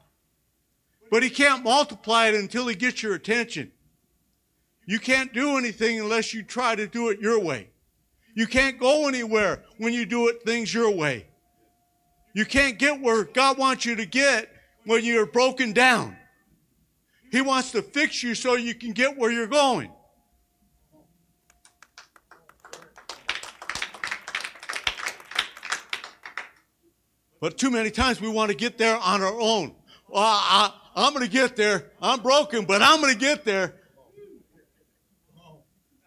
But 1.11 1.23
He 1.23 1.31
can't 1.31 1.64
multiply 1.64 2.29
it 2.29 2.35
until 2.35 2.66
He 2.66 2.75
gets 2.75 3.03
your 3.03 3.14
attention. 3.14 3.73
You 4.87 4.99
can't 4.99 5.33
do 5.33 5.59
anything 5.59 6.01
unless 6.01 6.33
you 6.33 6.42
try 6.42 6.75
to 6.75 6.87
do 6.87 7.11
it 7.11 7.20
your 7.20 7.38
way. 7.38 7.68
You 8.35 8.46
can't 8.46 8.79
go 8.79 9.07
anywhere 9.07 9.64
when 9.79 9.92
you 9.92 10.07
do 10.07 10.29
it 10.29 10.42
things 10.44 10.73
your 10.73 10.90
way. 10.90 11.27
You 12.33 12.46
can't 12.46 12.79
get 12.79 13.01
where 13.01 13.25
God 13.25 13.59
wants 13.59 13.85
you 13.85 13.96
to 13.96 14.07
get 14.07 14.49
when 14.85 15.05
you're 15.05 15.27
broken 15.27 15.73
down. 15.73 16.16
He 17.31 17.40
wants 17.40 17.73
to 17.73 17.83
fix 17.83 18.23
you 18.23 18.35
so 18.35 18.55
you 18.55 18.75
can 18.75 18.93
get 18.93 19.16
where 19.16 19.31
you're 19.31 19.47
going. 19.47 19.90
But 27.40 27.57
too 27.57 27.71
many 27.71 27.90
times 27.90 28.21
we 28.21 28.29
want 28.29 28.51
to 28.51 28.57
get 28.57 28.77
there 28.77 28.97
on 28.97 29.23
our 29.23 29.40
own. 29.40 29.75
Well, 30.09 30.23
I, 30.23 30.73
I'm 30.95 31.14
going 31.14 31.25
to 31.25 31.31
get 31.31 31.57
there. 31.57 31.90
I'm 32.03 32.21
broken, 32.21 32.66
but 32.66 32.83
I'm 32.83 33.01
going 33.01 33.14
to 33.14 33.19
get 33.19 33.45
there. 33.45 33.75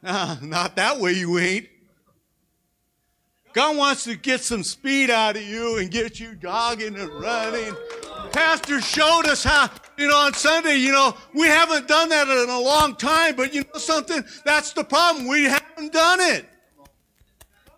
Uh, 0.05 0.35
not 0.41 0.75
that 0.75 0.99
way, 0.99 1.13
you 1.13 1.39
ain't. 1.39 1.65
God 3.53 3.77
wants 3.77 4.03
to 4.03 4.17
get 4.17 4.41
some 4.41 4.61
speed 4.61 5.09
out 5.09 5.37
of 5.37 5.43
you 5.43 5.77
and 5.77 5.89
get 5.89 6.19
you 6.19 6.35
jogging 6.35 6.97
and 6.97 7.09
running. 7.09 7.73
Pastor 8.33 8.81
showed 8.81 9.27
us 9.27 9.45
how, 9.45 9.69
you 9.97 10.07
know, 10.07 10.17
on 10.17 10.33
Sunday, 10.33 10.77
you 10.77 10.91
know, 10.91 11.15
we 11.33 11.47
haven't 11.47 11.87
done 11.87 12.09
that 12.09 12.27
in 12.27 12.49
a 12.49 12.59
long 12.59 12.95
time, 12.95 13.35
but 13.35 13.53
you 13.53 13.61
know 13.61 13.79
something? 13.79 14.23
That's 14.45 14.73
the 14.73 14.83
problem. 14.83 15.27
We 15.27 15.43
haven't 15.43 15.93
done 15.93 16.19
it. 16.19 16.45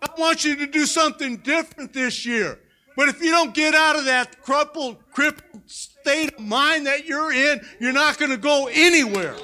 I 0.02 0.08
want 0.18 0.44
you 0.44 0.56
to 0.56 0.66
do 0.66 0.86
something 0.86 1.38
different 1.38 1.92
this 1.92 2.24
year. 2.24 2.58
But 2.96 3.08
if 3.08 3.22
you 3.22 3.30
don't 3.30 3.52
get 3.52 3.74
out 3.74 3.96
of 3.96 4.06
that 4.06 4.40
crippled, 4.42 4.96
crippled 5.12 5.62
state 5.66 6.32
of 6.34 6.40
mind 6.40 6.86
that 6.86 7.04
you're 7.04 7.32
in, 7.32 7.60
you're 7.78 7.92
not 7.92 8.18
going 8.18 8.30
to 8.30 8.38
go 8.38 8.68
anywhere. 8.72 9.36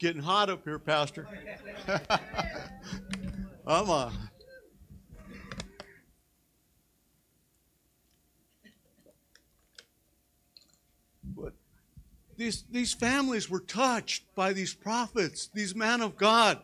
Getting 0.00 0.22
hot 0.22 0.48
up 0.50 0.64
here, 0.64 0.78
Pastor. 0.78 1.26
I'm. 3.66 4.12
These, 12.38 12.64
these 12.70 12.94
families 12.94 13.50
were 13.50 13.60
touched 13.60 14.32
by 14.36 14.52
these 14.52 14.72
prophets, 14.72 15.50
these 15.52 15.74
men 15.74 16.00
of 16.00 16.16
God. 16.16 16.60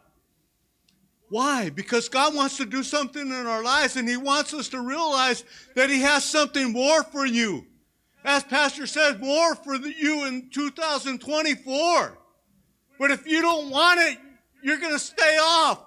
Why? 1.31 1.69
Because 1.69 2.09
God 2.09 2.33
wants 2.33 2.57
to 2.59 2.65
do 2.65 2.85
something 2.85 3.27
in 3.27 3.47
our 3.47 3.63
lives 3.63 3.97
and 3.97 4.09
He 4.09 4.17
wants 4.17 4.55
us 4.55 4.69
to 4.69 4.81
realize 4.81 5.43
that 5.75 5.91
He 5.91 6.01
has 6.03 6.25
something 6.25 6.73
more 6.73 7.03
for 7.03 7.27
you. 7.27 7.67
As 8.25 8.45
Pastor 8.45 8.87
said, 8.87 9.21
more 9.21 9.57
for 9.57 9.75
you 9.75 10.25
in 10.27 10.49
2024. 10.51 12.19
But 12.99 13.11
if 13.11 13.27
you 13.27 13.43
don't 13.43 13.69
want 13.69 14.01
it, 14.01 14.19
you're 14.63 14.79
going 14.79 14.93
to 14.93 14.99
stay 14.99 15.39
off. 15.39 15.81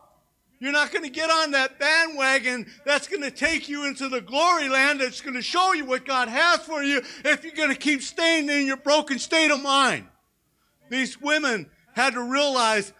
You're 0.59 0.71
not 0.71 0.91
going 0.91 1.03
to 1.03 1.09
get 1.09 1.29
on 1.29 1.51
that 1.51 1.77
bandwagon 1.77 2.65
that's 2.83 3.07
going 3.07 3.21
to 3.21 3.29
take 3.29 3.69
you 3.69 3.85
into 3.85 4.09
the 4.09 4.21
glory 4.21 4.69
land 4.69 5.01
that's 5.01 5.21
going 5.21 5.35
to 5.35 5.41
show 5.41 5.73
you 5.73 5.85
what 5.85 6.05
God 6.05 6.29
has 6.29 6.61
for 6.61 6.81
you 6.81 7.01
if 7.23 7.43
you're 7.43 7.53
going 7.53 7.69
to 7.69 7.75
keep 7.75 8.01
staying 8.01 8.49
in 8.49 8.65
your 8.65 8.77
broken 8.77 9.19
state 9.19 9.51
of 9.51 9.61
mind. 9.61 10.07
These 10.89 11.21
women 11.21 11.69
had 11.93 12.13
to 12.13 12.21
realize 12.21 12.93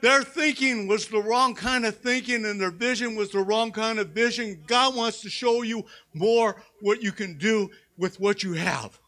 their 0.00 0.22
thinking 0.22 0.88
was 0.88 1.06
the 1.06 1.22
wrong 1.22 1.54
kind 1.54 1.84
of 1.84 1.98
thinking 1.98 2.46
and 2.46 2.60
their 2.60 2.70
vision 2.70 3.14
was 3.14 3.30
the 3.30 3.40
wrong 3.40 3.72
kind 3.72 3.98
of 3.98 4.10
vision. 4.10 4.62
God 4.66 4.96
wants 4.96 5.20
to 5.20 5.30
show 5.30 5.62
you 5.62 5.84
more 6.14 6.62
what 6.80 7.02
you 7.02 7.12
can 7.12 7.36
do 7.36 7.70
with 7.98 8.18
what 8.18 8.42
you 8.42 8.54
have. 8.54 8.98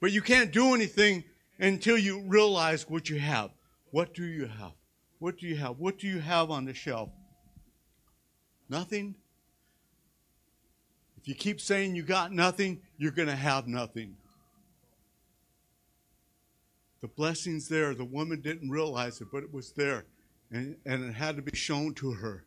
But 0.00 0.12
you 0.12 0.22
can't 0.22 0.52
do 0.52 0.74
anything 0.74 1.24
until 1.58 1.96
you 1.96 2.22
realize 2.26 2.88
what 2.88 3.08
you 3.08 3.18
have. 3.20 3.50
What 3.90 4.12
do 4.12 4.24
you 4.24 4.46
have? 4.46 4.77
What 5.18 5.38
do 5.38 5.46
you 5.46 5.56
have? 5.56 5.78
What 5.78 5.98
do 5.98 6.06
you 6.06 6.20
have 6.20 6.50
on 6.50 6.64
the 6.64 6.74
shelf? 6.74 7.10
Nothing? 8.68 9.14
If 11.16 11.26
you 11.26 11.34
keep 11.34 11.60
saying 11.60 11.96
you 11.96 12.02
got 12.02 12.32
nothing, 12.32 12.80
you're 12.96 13.12
going 13.12 13.28
to 13.28 13.36
have 13.36 13.66
nothing. 13.66 14.16
The 17.00 17.08
blessing's 17.08 17.68
there. 17.68 17.94
The 17.94 18.04
woman 18.04 18.40
didn't 18.40 18.70
realize 18.70 19.20
it, 19.20 19.28
but 19.32 19.42
it 19.42 19.52
was 19.52 19.72
there. 19.72 20.04
And, 20.50 20.76
and 20.86 21.04
it 21.04 21.14
had 21.14 21.36
to 21.36 21.42
be 21.42 21.56
shown 21.56 21.94
to 21.94 22.12
her. 22.12 22.44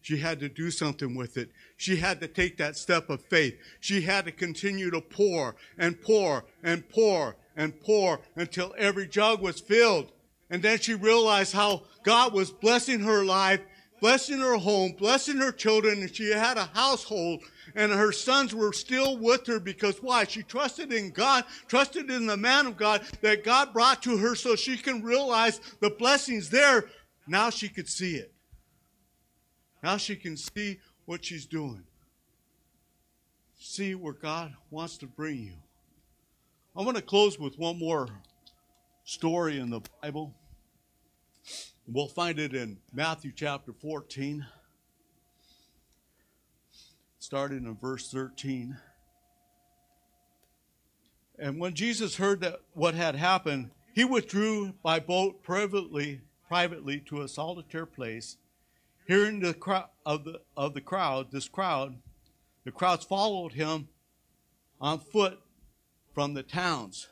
She 0.00 0.18
had 0.18 0.40
to 0.40 0.50
do 0.50 0.70
something 0.70 1.14
with 1.14 1.38
it. 1.38 1.50
She 1.78 1.96
had 1.96 2.20
to 2.20 2.28
take 2.28 2.58
that 2.58 2.76
step 2.76 3.08
of 3.08 3.22
faith. 3.22 3.54
She 3.80 4.02
had 4.02 4.26
to 4.26 4.32
continue 4.32 4.90
to 4.90 5.00
pour 5.00 5.56
and 5.78 6.00
pour 6.00 6.44
and 6.62 6.86
pour 6.88 7.36
and 7.56 7.80
pour 7.80 8.20
until 8.36 8.74
every 8.76 9.06
jug 9.06 9.40
was 9.40 9.60
filled. 9.60 10.12
And 10.54 10.62
then 10.62 10.78
she 10.78 10.94
realized 10.94 11.52
how 11.52 11.82
God 12.04 12.32
was 12.32 12.52
blessing 12.52 13.00
her 13.00 13.24
life, 13.24 13.58
blessing 14.00 14.38
her 14.38 14.56
home, 14.56 14.92
blessing 14.92 15.38
her 15.38 15.50
children, 15.50 16.00
and 16.00 16.14
she 16.14 16.30
had 16.30 16.56
a 16.56 16.66
household. 16.66 17.42
And 17.74 17.90
her 17.90 18.12
sons 18.12 18.54
were 18.54 18.72
still 18.72 19.18
with 19.18 19.48
her 19.48 19.58
because 19.58 20.00
why? 20.00 20.22
She 20.22 20.44
trusted 20.44 20.92
in 20.92 21.10
God, 21.10 21.42
trusted 21.66 22.08
in 22.08 22.26
the 22.26 22.36
man 22.36 22.68
of 22.68 22.76
God 22.76 23.02
that 23.20 23.42
God 23.42 23.72
brought 23.72 24.00
to 24.04 24.16
her 24.16 24.36
so 24.36 24.54
she 24.54 24.76
can 24.76 25.02
realize 25.02 25.60
the 25.80 25.90
blessings 25.90 26.50
there. 26.50 26.84
Now 27.26 27.50
she 27.50 27.68
could 27.68 27.88
see 27.88 28.14
it. 28.14 28.32
Now 29.82 29.96
she 29.96 30.14
can 30.14 30.36
see 30.36 30.78
what 31.04 31.24
she's 31.24 31.46
doing. 31.46 31.82
See 33.58 33.96
where 33.96 34.12
God 34.12 34.54
wants 34.70 34.98
to 34.98 35.08
bring 35.08 35.42
you. 35.42 35.54
I 36.76 36.84
want 36.84 36.96
to 36.96 37.02
close 37.02 37.40
with 37.40 37.58
one 37.58 37.76
more 37.76 38.06
story 39.02 39.58
in 39.58 39.70
the 39.70 39.80
Bible. 40.00 40.32
We'll 41.86 42.08
find 42.08 42.38
it 42.38 42.54
in 42.54 42.78
Matthew 42.94 43.30
chapter 43.36 43.74
14, 43.74 44.46
starting 47.18 47.66
in 47.66 47.76
verse 47.76 48.10
13. 48.10 48.78
And 51.38 51.60
when 51.60 51.74
Jesus 51.74 52.16
heard 52.16 52.40
that 52.40 52.60
what 52.72 52.94
had 52.94 53.16
happened, 53.16 53.70
he 53.92 54.02
withdrew 54.02 54.72
by 54.82 54.98
boat 54.98 55.42
privately, 55.42 56.22
privately 56.48 57.00
to 57.00 57.20
a 57.20 57.28
solitary 57.28 57.86
place. 57.86 58.38
Hearing 59.06 59.40
the 59.40 59.52
crowd 59.52 59.90
of 60.06 60.24
the 60.24 60.40
of 60.56 60.72
the 60.72 60.80
crowd, 60.80 61.32
this 61.32 61.48
crowd, 61.48 61.98
the 62.64 62.72
crowds 62.72 63.04
followed 63.04 63.52
him 63.52 63.88
on 64.80 65.00
foot 65.00 65.38
from 66.14 66.32
the 66.32 66.42
towns. 66.42 67.08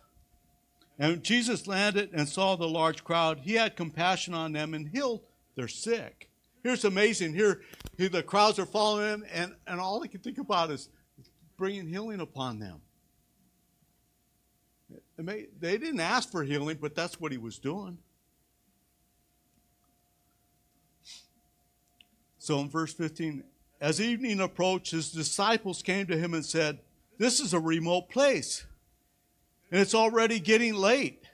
And 1.02 1.24
Jesus 1.24 1.66
landed 1.66 2.10
and 2.12 2.28
saw 2.28 2.54
the 2.54 2.68
large 2.68 3.02
crowd. 3.02 3.40
He 3.40 3.54
had 3.54 3.74
compassion 3.74 4.34
on 4.34 4.52
them 4.52 4.72
and 4.72 4.86
healed 4.86 5.22
their 5.56 5.66
sick. 5.66 6.30
Here's 6.62 6.84
amazing. 6.84 7.34
Here, 7.34 7.62
the 7.96 8.22
crowds 8.22 8.60
are 8.60 8.66
following 8.66 9.08
him, 9.08 9.24
and, 9.32 9.52
and 9.66 9.80
all 9.80 9.98
they 9.98 10.06
can 10.06 10.20
think 10.20 10.38
about 10.38 10.70
is 10.70 10.88
bringing 11.56 11.88
healing 11.88 12.20
upon 12.20 12.60
them. 12.60 12.80
they 15.18 15.48
didn't 15.58 15.98
ask 15.98 16.30
for 16.30 16.44
healing, 16.44 16.78
but 16.80 16.94
that's 16.94 17.20
what 17.20 17.32
he 17.32 17.38
was 17.38 17.58
doing. 17.58 17.98
So 22.38 22.60
in 22.60 22.70
verse 22.70 22.94
15, 22.94 23.42
as 23.80 24.00
evening 24.00 24.38
approached, 24.38 24.92
his 24.92 25.10
disciples 25.10 25.82
came 25.82 26.06
to 26.06 26.16
him 26.16 26.32
and 26.32 26.46
said, 26.46 26.78
This 27.18 27.40
is 27.40 27.54
a 27.54 27.58
remote 27.58 28.08
place, 28.08 28.66
and 29.72 29.80
it's 29.80 29.94
already 29.94 30.38
getting 30.38 30.74
late. 30.74 31.24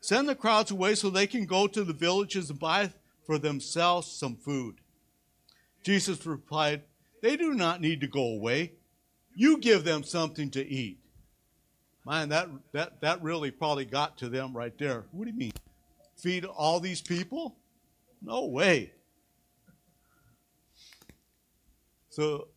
Send 0.00 0.28
the 0.28 0.34
crowds 0.34 0.70
away 0.70 0.94
so 0.94 1.08
they 1.08 1.26
can 1.26 1.46
go 1.46 1.66
to 1.66 1.82
the 1.82 1.94
villages 1.94 2.50
and 2.50 2.58
buy 2.58 2.92
for 3.24 3.38
themselves 3.38 4.06
some 4.06 4.36
food. 4.36 4.76
Jesus 5.82 6.26
replied, 6.26 6.82
They 7.22 7.36
do 7.36 7.54
not 7.54 7.80
need 7.80 8.02
to 8.02 8.06
go 8.06 8.22
away. 8.22 8.74
You 9.34 9.58
give 9.58 9.84
them 9.84 10.04
something 10.04 10.50
to 10.50 10.66
eat. 10.66 10.98
Man, 12.04 12.28
that, 12.28 12.48
that, 12.72 13.00
that 13.00 13.22
really 13.22 13.50
probably 13.50 13.86
got 13.86 14.18
to 14.18 14.28
them 14.28 14.54
right 14.54 14.76
there. 14.78 15.04
What 15.12 15.24
do 15.24 15.30
you 15.30 15.38
mean? 15.38 15.52
Feed 16.16 16.44
all 16.44 16.80
these 16.80 17.00
people? 17.00 17.56
No 18.20 18.44
way. 18.46 18.92
So, 22.10 22.48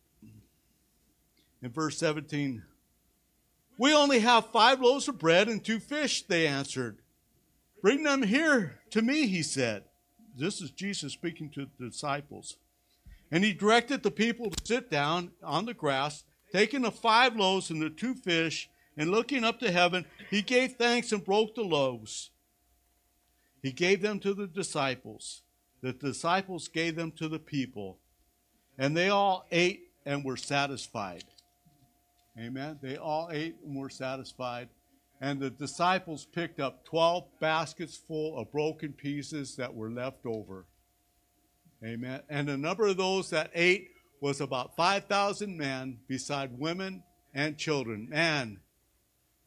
in 1.62 1.70
verse 1.70 1.96
17, 1.96 2.62
we 3.78 3.92
only 3.94 4.20
have 4.20 4.46
five 4.52 4.80
loaves 4.80 5.08
of 5.08 5.18
bread 5.18 5.48
and 5.48 5.64
two 5.64 5.80
fish, 5.80 6.22
they 6.22 6.46
answered. 6.46 6.98
Bring 7.82 8.02
them 8.02 8.22
here 8.22 8.80
to 8.90 9.02
me, 9.02 9.26
he 9.26 9.42
said. 9.42 9.84
This 10.36 10.60
is 10.60 10.70
Jesus 10.70 11.12
speaking 11.12 11.50
to 11.50 11.66
the 11.78 11.88
disciples. 11.88 12.56
And 13.30 13.44
he 13.44 13.52
directed 13.52 14.02
the 14.02 14.10
people 14.10 14.50
to 14.50 14.66
sit 14.66 14.90
down 14.90 15.32
on 15.42 15.64
the 15.64 15.74
grass, 15.74 16.24
taking 16.52 16.82
the 16.82 16.90
five 16.90 17.36
loaves 17.36 17.70
and 17.70 17.82
the 17.82 17.90
two 17.90 18.14
fish, 18.14 18.68
and 18.96 19.10
looking 19.10 19.44
up 19.44 19.58
to 19.60 19.72
heaven, 19.72 20.06
he 20.30 20.40
gave 20.40 20.74
thanks 20.74 21.10
and 21.12 21.24
broke 21.24 21.54
the 21.54 21.62
loaves. 21.62 22.30
He 23.60 23.72
gave 23.72 24.02
them 24.02 24.20
to 24.20 24.34
the 24.34 24.46
disciples. 24.46 25.42
The 25.80 25.92
disciples 25.92 26.68
gave 26.68 26.96
them 26.96 27.10
to 27.12 27.28
the 27.28 27.38
people. 27.38 27.98
And 28.78 28.96
they 28.96 29.08
all 29.08 29.46
ate 29.50 29.90
and 30.06 30.24
were 30.24 30.36
satisfied. 30.36 31.24
Amen. 32.38 32.78
They 32.82 32.96
all 32.96 33.30
ate 33.32 33.56
and 33.64 33.76
were 33.76 33.90
satisfied. 33.90 34.68
And 35.20 35.40
the 35.40 35.50
disciples 35.50 36.26
picked 36.26 36.60
up 36.60 36.84
12 36.84 37.24
baskets 37.40 37.96
full 37.96 38.36
of 38.38 38.50
broken 38.50 38.92
pieces 38.92 39.56
that 39.56 39.74
were 39.74 39.90
left 39.90 40.26
over. 40.26 40.66
Amen. 41.84 42.20
And 42.28 42.48
the 42.48 42.56
number 42.56 42.86
of 42.86 42.96
those 42.96 43.30
that 43.30 43.50
ate 43.54 43.90
was 44.20 44.40
about 44.40 44.74
5,000 44.74 45.56
men, 45.56 45.98
beside 46.08 46.58
women 46.58 47.02
and 47.34 47.58
children. 47.58 48.08
Man, 48.10 48.58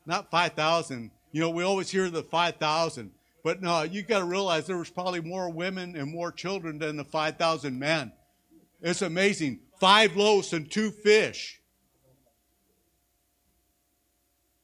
not 0.05 0.31
5,000. 0.31 1.11
You 1.31 1.41
know, 1.41 1.49
we 1.49 1.63
always 1.63 1.89
hear 1.89 2.09
the 2.09 2.23
5,000. 2.23 3.11
But 3.43 3.61
no, 3.61 3.83
you 3.83 4.01
got 4.03 4.19
to 4.19 4.25
realize 4.25 4.67
there 4.67 4.77
was 4.77 4.89
probably 4.89 5.21
more 5.21 5.49
women 5.49 5.95
and 5.95 6.11
more 6.11 6.31
children 6.31 6.79
than 6.79 6.97
the 6.97 7.03
5,000 7.03 7.77
men. 7.77 8.11
It's 8.81 9.01
amazing. 9.01 9.59
Five 9.79 10.15
loaves 10.15 10.53
and 10.53 10.69
two 10.69 10.91
fish. 10.91 11.59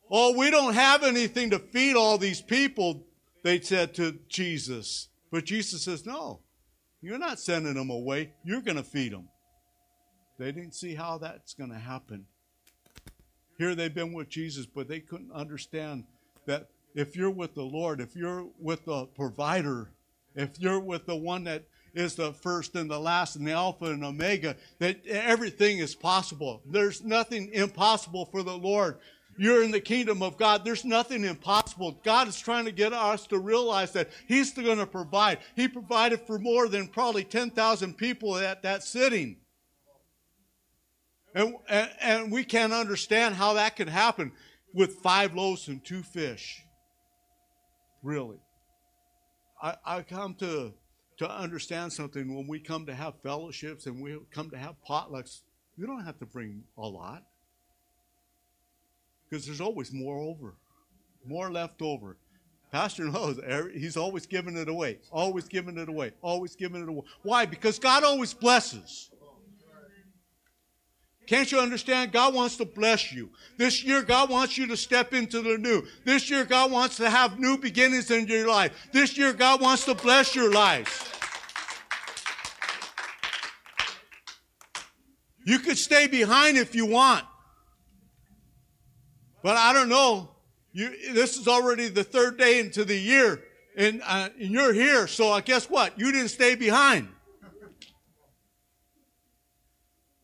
Oh, 0.09 0.37
we 0.37 0.51
don't 0.51 0.73
have 0.73 1.03
anything 1.03 1.49
to 1.51 1.59
feed 1.59 1.95
all 1.95 2.17
these 2.17 2.41
people, 2.41 3.05
they 3.43 3.59
said 3.59 3.93
to 3.95 4.19
Jesus. 4.27 5.09
But 5.31 5.45
Jesus 5.45 5.83
says, 5.83 6.05
No, 6.05 6.41
you're 7.01 7.17
not 7.17 7.39
sending 7.39 7.73
them 7.73 7.89
away. 7.89 8.33
You're 8.43 8.61
going 8.61 8.77
to 8.77 8.83
feed 8.83 9.13
them. 9.13 9.27
They 10.39 10.51
didn't 10.51 10.75
see 10.75 10.95
how 10.95 11.17
that's 11.17 11.53
going 11.53 11.71
to 11.71 11.77
happen. 11.77 12.25
Here 13.57 13.75
they've 13.75 13.93
been 13.93 14.13
with 14.13 14.29
Jesus, 14.29 14.65
but 14.65 14.87
they 14.87 14.99
couldn't 14.99 15.31
understand 15.31 16.05
that 16.47 16.69
if 16.95 17.15
you're 17.15 17.29
with 17.29 17.55
the 17.55 17.63
Lord, 17.63 18.01
if 18.01 18.15
you're 18.15 18.47
with 18.59 18.85
the 18.85 19.05
provider, 19.05 19.91
if 20.35 20.59
you're 20.59 20.79
with 20.79 21.05
the 21.05 21.15
one 21.15 21.43
that 21.45 21.65
is 21.93 22.15
the 22.15 22.33
first 22.33 22.75
and 22.75 22.89
the 22.89 22.99
last 22.99 23.35
and 23.35 23.47
the 23.47 23.51
Alpha 23.51 23.85
and 23.85 24.03
Omega, 24.03 24.55
that 24.79 25.05
everything 25.05 25.77
is 25.77 25.93
possible. 25.93 26.61
There's 26.65 27.03
nothing 27.03 27.51
impossible 27.53 28.25
for 28.25 28.41
the 28.43 28.57
Lord. 28.57 28.97
You're 29.37 29.63
in 29.63 29.71
the 29.71 29.79
kingdom 29.79 30.21
of 30.21 30.37
God. 30.37 30.63
There's 30.63 30.85
nothing 30.85 31.23
impossible. 31.23 31.99
God 32.03 32.27
is 32.27 32.39
trying 32.39 32.65
to 32.65 32.71
get 32.71 32.93
us 32.93 33.27
to 33.27 33.39
realize 33.39 33.91
that 33.93 34.09
He's 34.27 34.51
going 34.51 34.77
to 34.77 34.85
provide. 34.85 35.39
He 35.55 35.67
provided 35.67 36.21
for 36.21 36.37
more 36.39 36.67
than 36.67 36.87
probably 36.87 37.23
10,000 37.23 37.97
people 37.97 38.37
at 38.37 38.63
that 38.63 38.83
sitting. 38.83 39.37
And, 41.35 41.55
and, 41.67 41.89
and 41.99 42.31
we 42.31 42.43
can't 42.43 42.73
understand 42.73 43.35
how 43.35 43.53
that 43.53 43.75
could 43.75 43.89
happen 43.89 44.31
with 44.73 44.97
five 44.97 45.35
loaves 45.35 45.67
and 45.67 45.83
two 45.83 46.03
fish. 46.03 46.61
Really. 48.03 48.37
I, 49.61 49.75
I 49.85 50.01
come 50.01 50.35
to, 50.35 50.73
to 51.17 51.31
understand 51.31 51.93
something 51.93 52.35
when 52.35 52.47
we 52.47 52.59
come 52.59 52.85
to 52.85 52.93
have 52.93 53.15
fellowships 53.23 53.87
and 53.87 54.01
we 54.01 54.17
come 54.31 54.49
to 54.51 54.57
have 54.57 54.75
potlucks, 54.87 55.41
You 55.77 55.87
don't 55.87 56.05
have 56.05 56.19
to 56.19 56.25
bring 56.25 56.63
a 56.77 56.87
lot. 56.87 57.23
Because 59.33 59.47
there's 59.47 59.61
always 59.61 59.91
more 59.91 60.19
over, 60.19 60.53
more 61.25 61.51
left 61.51 61.81
over. 61.81 62.17
Pastor 62.71 63.05
knows 63.05 63.39
he's 63.73 63.97
always 63.97 64.27
giving 64.27 64.55
it 64.55 64.69
away, 64.69 64.99
always 65.11 65.45
giving 65.45 65.79
it 65.79 65.89
away, 65.89 66.11
always 66.21 66.55
giving 66.55 66.83
it 66.83 66.87
away. 66.87 67.01
Why? 67.23 67.47
Because 67.47 67.79
God 67.79 68.03
always 68.03 68.31
blesses. 68.31 69.09
Can't 71.25 71.51
you 71.51 71.59
understand? 71.59 72.11
God 72.11 72.35
wants 72.35 72.57
to 72.57 72.65
bless 72.65 73.11
you. 73.11 73.31
This 73.57 73.83
year, 73.83 74.03
God 74.03 74.29
wants 74.29 74.55
you 74.55 74.67
to 74.67 74.77
step 74.77 75.15
into 75.15 75.41
the 75.41 75.57
new. 75.57 75.81
This 76.05 76.29
year, 76.29 76.45
God 76.45 76.71
wants 76.71 76.97
to 76.97 77.09
have 77.09 77.39
new 77.39 77.57
beginnings 77.57 78.11
in 78.11 78.27
your 78.27 78.47
life. 78.47 78.89
This 78.91 79.17
year, 79.17 79.33
God 79.33 79.61
wants 79.61 79.83
to 79.85 79.95
bless 79.95 80.35
your 80.35 80.51
lives. 80.51 80.91
You 85.43 85.57
could 85.57 85.79
stay 85.79 86.05
behind 86.05 86.55
if 86.55 86.75
you 86.75 86.85
want. 86.85 87.25
But 89.43 89.57
I 89.57 89.73
don't 89.73 89.89
know. 89.89 90.29
You, 90.71 91.13
this 91.13 91.37
is 91.37 91.47
already 91.47 91.89
the 91.89 92.03
third 92.03 92.39
day 92.39 92.59
into 92.59 92.83
the 92.83 92.97
year, 92.97 93.43
and, 93.77 94.01
uh, 94.03 94.29
and 94.39 94.49
you're 94.49 94.73
here. 94.73 95.05
So 95.05 95.33
uh, 95.33 95.41
guess 95.41 95.69
what? 95.69 95.99
You 95.99 96.11
didn't 96.11 96.29
stay 96.29 96.55
behind. 96.55 97.09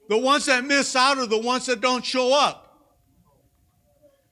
The 0.07 0.17
ones 0.17 0.47
that 0.47 0.65
miss 0.65 0.95
out 0.95 1.19
are 1.19 1.27
the 1.27 1.37
ones 1.37 1.67
that 1.67 1.81
don't 1.81 2.03
show 2.03 2.33
up. 2.33 2.65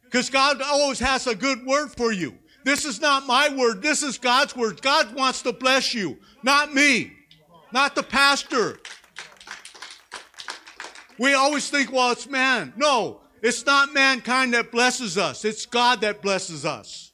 Because 0.05 0.29
God 0.31 0.59
always 0.61 0.97
has 0.99 1.27
a 1.27 1.35
good 1.35 1.63
word 1.65 1.89
for 1.89 2.11
you. 2.11 2.33
This 2.63 2.83
is 2.83 2.99
not 2.99 3.27
my 3.27 3.49
word. 3.49 3.83
This 3.83 4.01
is 4.01 4.17
God's 4.17 4.55
word. 4.55 4.81
God 4.81 5.13
wants 5.13 5.43
to 5.43 5.53
bless 5.53 5.93
you, 5.93 6.17
not 6.41 6.73
me, 6.73 7.13
not 7.71 7.93
the 7.93 8.03
pastor. 8.03 8.79
We 11.19 11.33
always 11.33 11.69
think, 11.69 11.91
well, 11.91 12.11
it's 12.11 12.27
man. 12.27 12.73
No, 12.75 13.21
it's 13.41 13.65
not 13.65 13.93
mankind 13.93 14.53
that 14.53 14.71
blesses 14.71 15.17
us. 15.17 15.45
It's 15.45 15.65
God 15.65 16.01
that 16.01 16.21
blesses 16.21 16.65
us. 16.65 17.07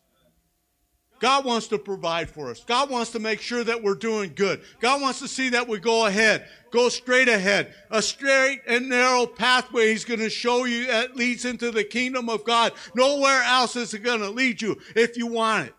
God 1.23 1.45
wants 1.45 1.67
to 1.69 1.77
provide 1.77 2.29
for 2.29 2.51
us. 2.51 2.65
God 2.65 2.89
wants 2.89 3.11
to 3.11 3.19
make 3.19 3.39
sure 3.39 3.63
that 3.63 3.81
we're 3.81 3.95
doing 3.95 4.33
good. 4.35 4.61
God 4.81 5.01
wants 5.01 5.19
to 5.19 5.29
see 5.29 5.47
that 5.51 5.69
we 5.69 5.79
go 5.79 6.05
ahead, 6.05 6.45
go 6.69 6.89
straight 6.89 7.29
ahead. 7.29 7.73
A 7.91 8.01
straight 8.01 8.59
and 8.67 8.89
narrow 8.89 9.25
pathway 9.25 9.87
He's 9.87 10.03
going 10.03 10.19
to 10.19 10.29
show 10.29 10.65
you 10.65 10.87
that 10.87 11.15
leads 11.15 11.45
into 11.45 11.71
the 11.71 11.85
kingdom 11.85 12.27
of 12.27 12.43
God. 12.43 12.73
Nowhere 12.93 13.41
else 13.43 13.77
is 13.77 13.93
it 13.93 13.99
going 13.99 14.19
to 14.19 14.29
lead 14.29 14.61
you 14.61 14.77
if 14.97 15.15
you 15.15 15.27
want 15.27 15.67
it. 15.67 15.75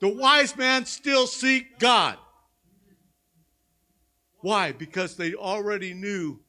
The 0.00 0.08
wise 0.08 0.56
man 0.56 0.84
still 0.84 1.28
seek 1.28 1.78
God. 1.78 2.16
Why? 4.40 4.72
Because 4.72 5.16
they 5.16 5.34
already 5.34 5.94
knew 5.94 6.40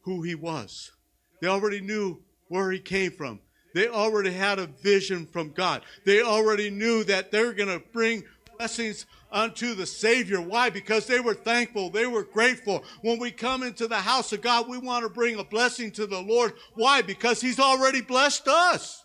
who 0.00 0.22
He 0.22 0.34
was. 0.34 0.92
They 1.40 1.48
already 1.48 1.80
knew 1.80 2.20
where 2.48 2.70
He 2.70 2.78
came 2.78 3.12
from. 3.12 3.40
They 3.74 3.88
already 3.88 4.32
had 4.32 4.58
a 4.58 4.66
vision 4.66 5.26
from 5.26 5.50
God. 5.50 5.82
They 6.04 6.22
already 6.22 6.70
knew 6.70 7.04
that 7.04 7.30
they're 7.30 7.52
going 7.52 7.68
to 7.68 7.84
bring 7.92 8.24
blessings 8.56 9.06
unto 9.30 9.74
the 9.74 9.86
Savior. 9.86 10.40
Why? 10.40 10.70
Because 10.70 11.06
they 11.06 11.20
were 11.20 11.34
thankful. 11.34 11.90
They 11.90 12.06
were 12.06 12.24
grateful. 12.24 12.82
When 13.02 13.18
we 13.18 13.30
come 13.30 13.62
into 13.62 13.86
the 13.86 13.96
house 13.96 14.32
of 14.32 14.40
God, 14.40 14.68
we 14.68 14.78
want 14.78 15.04
to 15.04 15.10
bring 15.10 15.38
a 15.38 15.44
blessing 15.44 15.90
to 15.92 16.06
the 16.06 16.20
Lord. 16.20 16.54
Why? 16.74 17.02
Because 17.02 17.40
He's 17.40 17.60
already 17.60 18.00
blessed 18.00 18.48
us. 18.48 19.04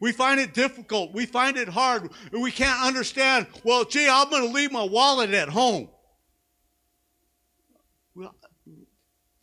We 0.00 0.12
find 0.12 0.40
it 0.40 0.54
difficult. 0.54 1.12
We 1.12 1.26
find 1.26 1.56
it 1.56 1.68
hard. 1.68 2.10
We 2.32 2.50
can't 2.50 2.82
understand. 2.82 3.46
Well, 3.64 3.84
gee, 3.84 4.08
I'm 4.08 4.30
going 4.30 4.46
to 4.46 4.52
leave 4.52 4.72
my 4.72 4.82
wallet 4.82 5.30
at 5.34 5.50
home. 5.50 5.88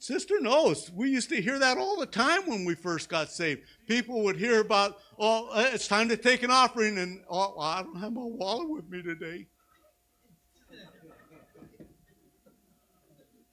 Sister 0.08 0.40
knows. 0.40 0.90
We 0.96 1.10
used 1.10 1.28
to 1.32 1.42
hear 1.42 1.60
that 1.60 1.78
all 1.78 2.00
the 2.00 2.06
time 2.06 2.44
when 2.46 2.64
we 2.64 2.76
first 2.76 3.10
got 3.10 3.30
saved. 3.30 3.64
People 3.90 4.24
would 4.24 4.38
hear 4.38 4.62
about, 4.62 5.00
oh, 5.20 5.50
uh, 5.50 5.70
it's 5.74 5.86
time 5.86 6.08
to 6.08 6.16
take 6.16 6.44
an 6.44 6.50
offering, 6.50 6.98
and 6.98 7.20
oh, 7.30 7.60
I 7.60 7.84
don't 7.84 8.00
have 8.00 8.14
my 8.14 8.22
wallet 8.24 8.70
with 8.70 8.90
me 8.90 9.02
today. 9.02 9.48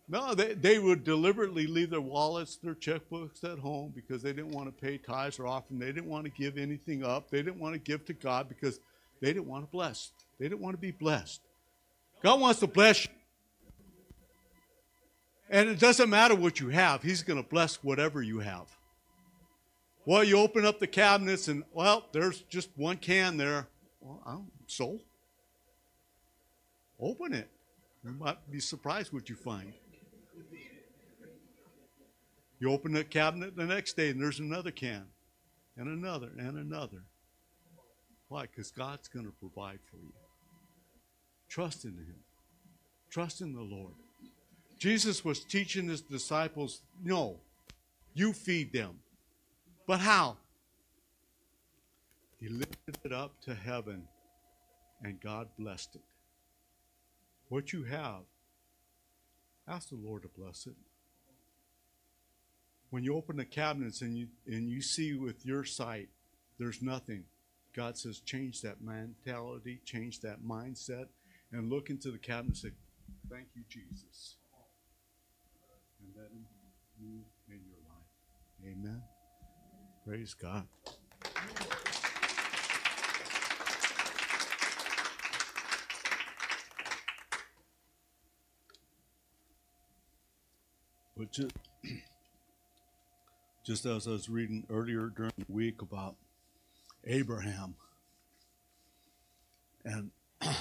No, 0.06 0.34
they, 0.34 0.52
they 0.52 0.78
would 0.78 1.02
deliberately 1.02 1.66
leave 1.66 1.88
their 1.88 2.00
wallets, 2.00 2.56
their 2.56 2.74
checkbooks 2.74 3.42
at 3.42 3.58
home 3.58 3.90
because 3.96 4.22
they 4.22 4.34
didn't 4.34 4.50
want 4.50 4.66
to 4.66 4.84
pay 4.84 4.98
tithes 4.98 5.38
or 5.38 5.46
offering. 5.46 5.80
They 5.80 5.92
didn't 5.92 6.10
want 6.10 6.24
to 6.26 6.30
give 6.30 6.58
anything 6.58 7.02
up. 7.02 7.30
They 7.30 7.42
didn't 7.42 7.58
want 7.58 7.72
to 7.72 7.80
give 7.80 8.04
to 8.04 8.12
God 8.12 8.50
because 8.50 8.80
they 9.22 9.32
didn't 9.32 9.46
want 9.46 9.64
to 9.64 9.70
bless. 9.72 10.12
They 10.38 10.44
didn't 10.44 10.60
want 10.60 10.74
to 10.74 10.80
be 10.80 10.90
blessed. 10.90 11.40
God 12.22 12.38
wants 12.38 12.60
to 12.60 12.66
bless 12.66 13.06
you. 13.06 13.10
And 15.50 15.68
it 15.68 15.78
doesn't 15.78 16.08
matter 16.08 16.34
what 16.34 16.60
you 16.60 16.68
have, 16.70 17.02
He's 17.02 17.22
going 17.22 17.42
to 17.42 17.48
bless 17.48 17.76
whatever 17.76 18.22
you 18.22 18.40
have. 18.40 18.66
Well, 20.06 20.24
you 20.24 20.38
open 20.38 20.66
up 20.66 20.80
the 20.80 20.86
cabinets 20.86 21.48
and, 21.48 21.64
well, 21.72 22.06
there's 22.12 22.42
just 22.42 22.68
one 22.76 22.98
can 22.98 23.36
there. 23.36 23.68
Well, 24.00 24.22
I'm 24.26 24.46
so. 24.66 25.00
Open 27.00 27.32
it. 27.32 27.48
You 28.04 28.12
might 28.12 28.36
be 28.50 28.60
surprised 28.60 29.12
what 29.12 29.30
you 29.30 29.34
find. 29.34 29.72
You 32.60 32.70
open 32.70 32.92
the 32.92 33.04
cabinet 33.04 33.56
the 33.56 33.64
next 33.64 33.96
day 33.96 34.10
and 34.10 34.20
there's 34.20 34.40
another 34.40 34.70
can, 34.70 35.04
and 35.76 35.88
another, 35.88 36.30
and 36.38 36.56
another. 36.56 37.02
Why? 38.28 38.42
Because 38.42 38.70
God's 38.70 39.08
going 39.08 39.26
to 39.26 39.32
provide 39.32 39.80
for 39.90 39.96
you. 39.96 40.12
Trust 41.48 41.84
in 41.84 41.92
Him, 41.92 42.16
trust 43.10 43.40
in 43.40 43.52
the 43.52 43.62
Lord. 43.62 43.94
Jesus 44.78 45.24
was 45.24 45.44
teaching 45.44 45.88
his 45.88 46.00
disciples 46.02 46.82
no, 47.02 47.40
you 48.14 48.32
feed 48.32 48.72
them. 48.72 48.98
But 49.86 50.00
how? 50.00 50.36
He 52.38 52.48
lifted 52.48 52.98
it 53.04 53.12
up 53.12 53.40
to 53.42 53.54
heaven 53.54 54.04
and 55.02 55.20
God 55.20 55.48
blessed 55.58 55.96
it. 55.96 56.02
What 57.48 57.72
you 57.72 57.84
have, 57.84 58.22
ask 59.68 59.90
the 59.90 59.96
Lord 59.96 60.22
to 60.22 60.28
bless 60.28 60.66
it. 60.66 60.74
When 62.90 63.04
you 63.04 63.16
open 63.16 63.36
the 63.36 63.44
cabinets 63.44 64.02
and 64.02 64.16
you 64.16 64.28
and 64.46 64.68
you 64.68 64.80
see 64.80 65.14
with 65.14 65.44
your 65.44 65.64
sight 65.64 66.08
there's 66.58 66.80
nothing, 66.80 67.24
God 67.74 67.98
says 67.98 68.20
change 68.20 68.60
that 68.62 68.80
mentality, 68.80 69.80
change 69.84 70.20
that 70.20 70.44
mindset, 70.44 71.06
and 71.52 71.70
look 71.70 71.90
into 71.90 72.10
the 72.10 72.18
cabinet 72.18 72.48
and 72.48 72.56
say, 72.56 72.70
Thank 73.28 73.48
you, 73.54 73.62
Jesus. 73.68 74.36
Him 76.16 76.46
move 77.00 77.24
in 77.48 77.60
your 77.66 77.80
life. 77.88 78.04
Amen. 78.64 79.02
Praise 80.06 80.34
God. 80.34 80.66
But 91.16 91.32
just, 91.32 91.52
just 93.66 93.86
as 93.86 94.06
I 94.06 94.10
was 94.10 94.28
reading 94.28 94.66
earlier 94.70 95.08
during 95.08 95.32
the 95.36 95.46
week 95.48 95.82
about 95.82 96.16
Abraham, 97.04 97.74
and 99.84 100.10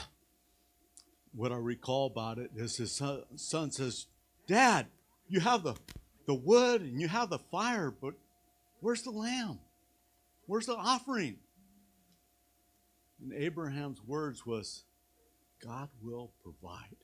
what 1.36 1.52
I 1.52 1.58
recall 1.58 2.08
about 2.08 2.40
it 2.40 2.52
is 2.56 2.78
his 2.78 3.02
son 3.36 3.72
says, 3.72 4.08
Dad, 4.48 4.88
you 5.28 5.40
have 5.40 5.64
the, 5.64 5.76
the 6.26 6.34
wood 6.34 6.82
and 6.82 7.00
you 7.00 7.08
have 7.08 7.30
the 7.30 7.40
fire, 7.40 7.92
but 7.92 8.14
where's 8.82 9.04
the 9.04 9.12
lamb? 9.12 9.60
Where's 10.46 10.66
the 10.66 10.76
offering? 10.76 11.38
And 13.22 13.34
Abraham's 13.34 14.04
words 14.06 14.46
was, 14.46 14.84
God 15.64 15.90
will 16.02 16.32
provide. 16.44 16.98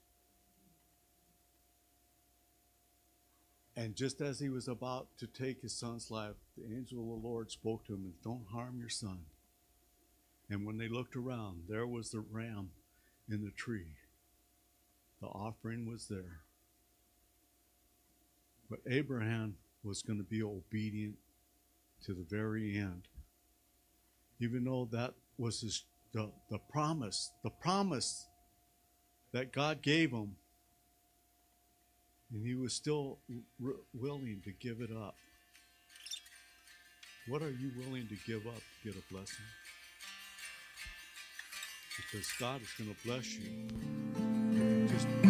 And 3.75 3.95
just 3.95 4.19
as 4.19 4.39
he 4.39 4.49
was 4.49 4.67
about 4.67 5.07
to 5.19 5.27
take 5.27 5.61
his 5.61 5.73
son's 5.73 6.11
life, 6.11 6.35
the 6.57 6.65
angel 6.75 6.99
of 6.99 7.21
the 7.21 7.27
Lord 7.27 7.49
spoke 7.49 7.85
to 7.85 7.93
him 7.93 8.03
and 8.03 8.21
don't 8.21 8.45
harm 8.51 8.77
your 8.77 8.89
son. 8.89 9.19
And 10.49 10.65
when 10.65 10.77
they 10.77 10.89
looked 10.89 11.15
around, 11.15 11.63
there 11.69 11.87
was 11.87 12.09
the 12.09 12.19
ram 12.19 12.71
in 13.29 13.45
the 13.45 13.51
tree. 13.51 13.95
The 15.21 15.27
offering 15.27 15.89
was 15.89 16.07
there. 16.07 16.41
But 18.69 18.79
Abraham 18.89 19.55
was 19.83 20.01
going 20.01 20.19
to 20.19 20.23
be 20.23 20.43
obedient 20.43 21.15
to 22.05 22.13
the 22.13 22.25
very 22.29 22.77
end. 22.77 23.07
Even 24.39 24.63
though 24.63 24.87
that 24.91 25.13
was 25.37 25.61
his, 25.61 25.83
the, 26.13 26.31
the 26.49 26.59
promise, 26.71 27.31
the 27.43 27.49
promise 27.49 28.27
that 29.31 29.51
God 29.51 29.81
gave 29.81 30.11
him 30.11 30.35
and 32.31 32.45
he 32.45 32.55
was 32.55 32.73
still 32.73 33.19
r- 33.63 33.73
willing 33.93 34.41
to 34.43 34.51
give 34.51 34.81
it 34.81 34.91
up. 34.95 35.15
What 37.27 37.41
are 37.41 37.51
you 37.51 37.71
willing 37.77 38.07
to 38.07 38.15
give 38.25 38.45
up 38.47 38.55
to 38.55 38.91
get 38.91 38.95
a 38.95 39.13
blessing? 39.13 39.45
Because 41.97 42.27
God 42.39 42.61
is 42.61 42.69
going 42.77 42.95
to 42.95 43.07
bless 43.07 43.35
you. 43.35 45.28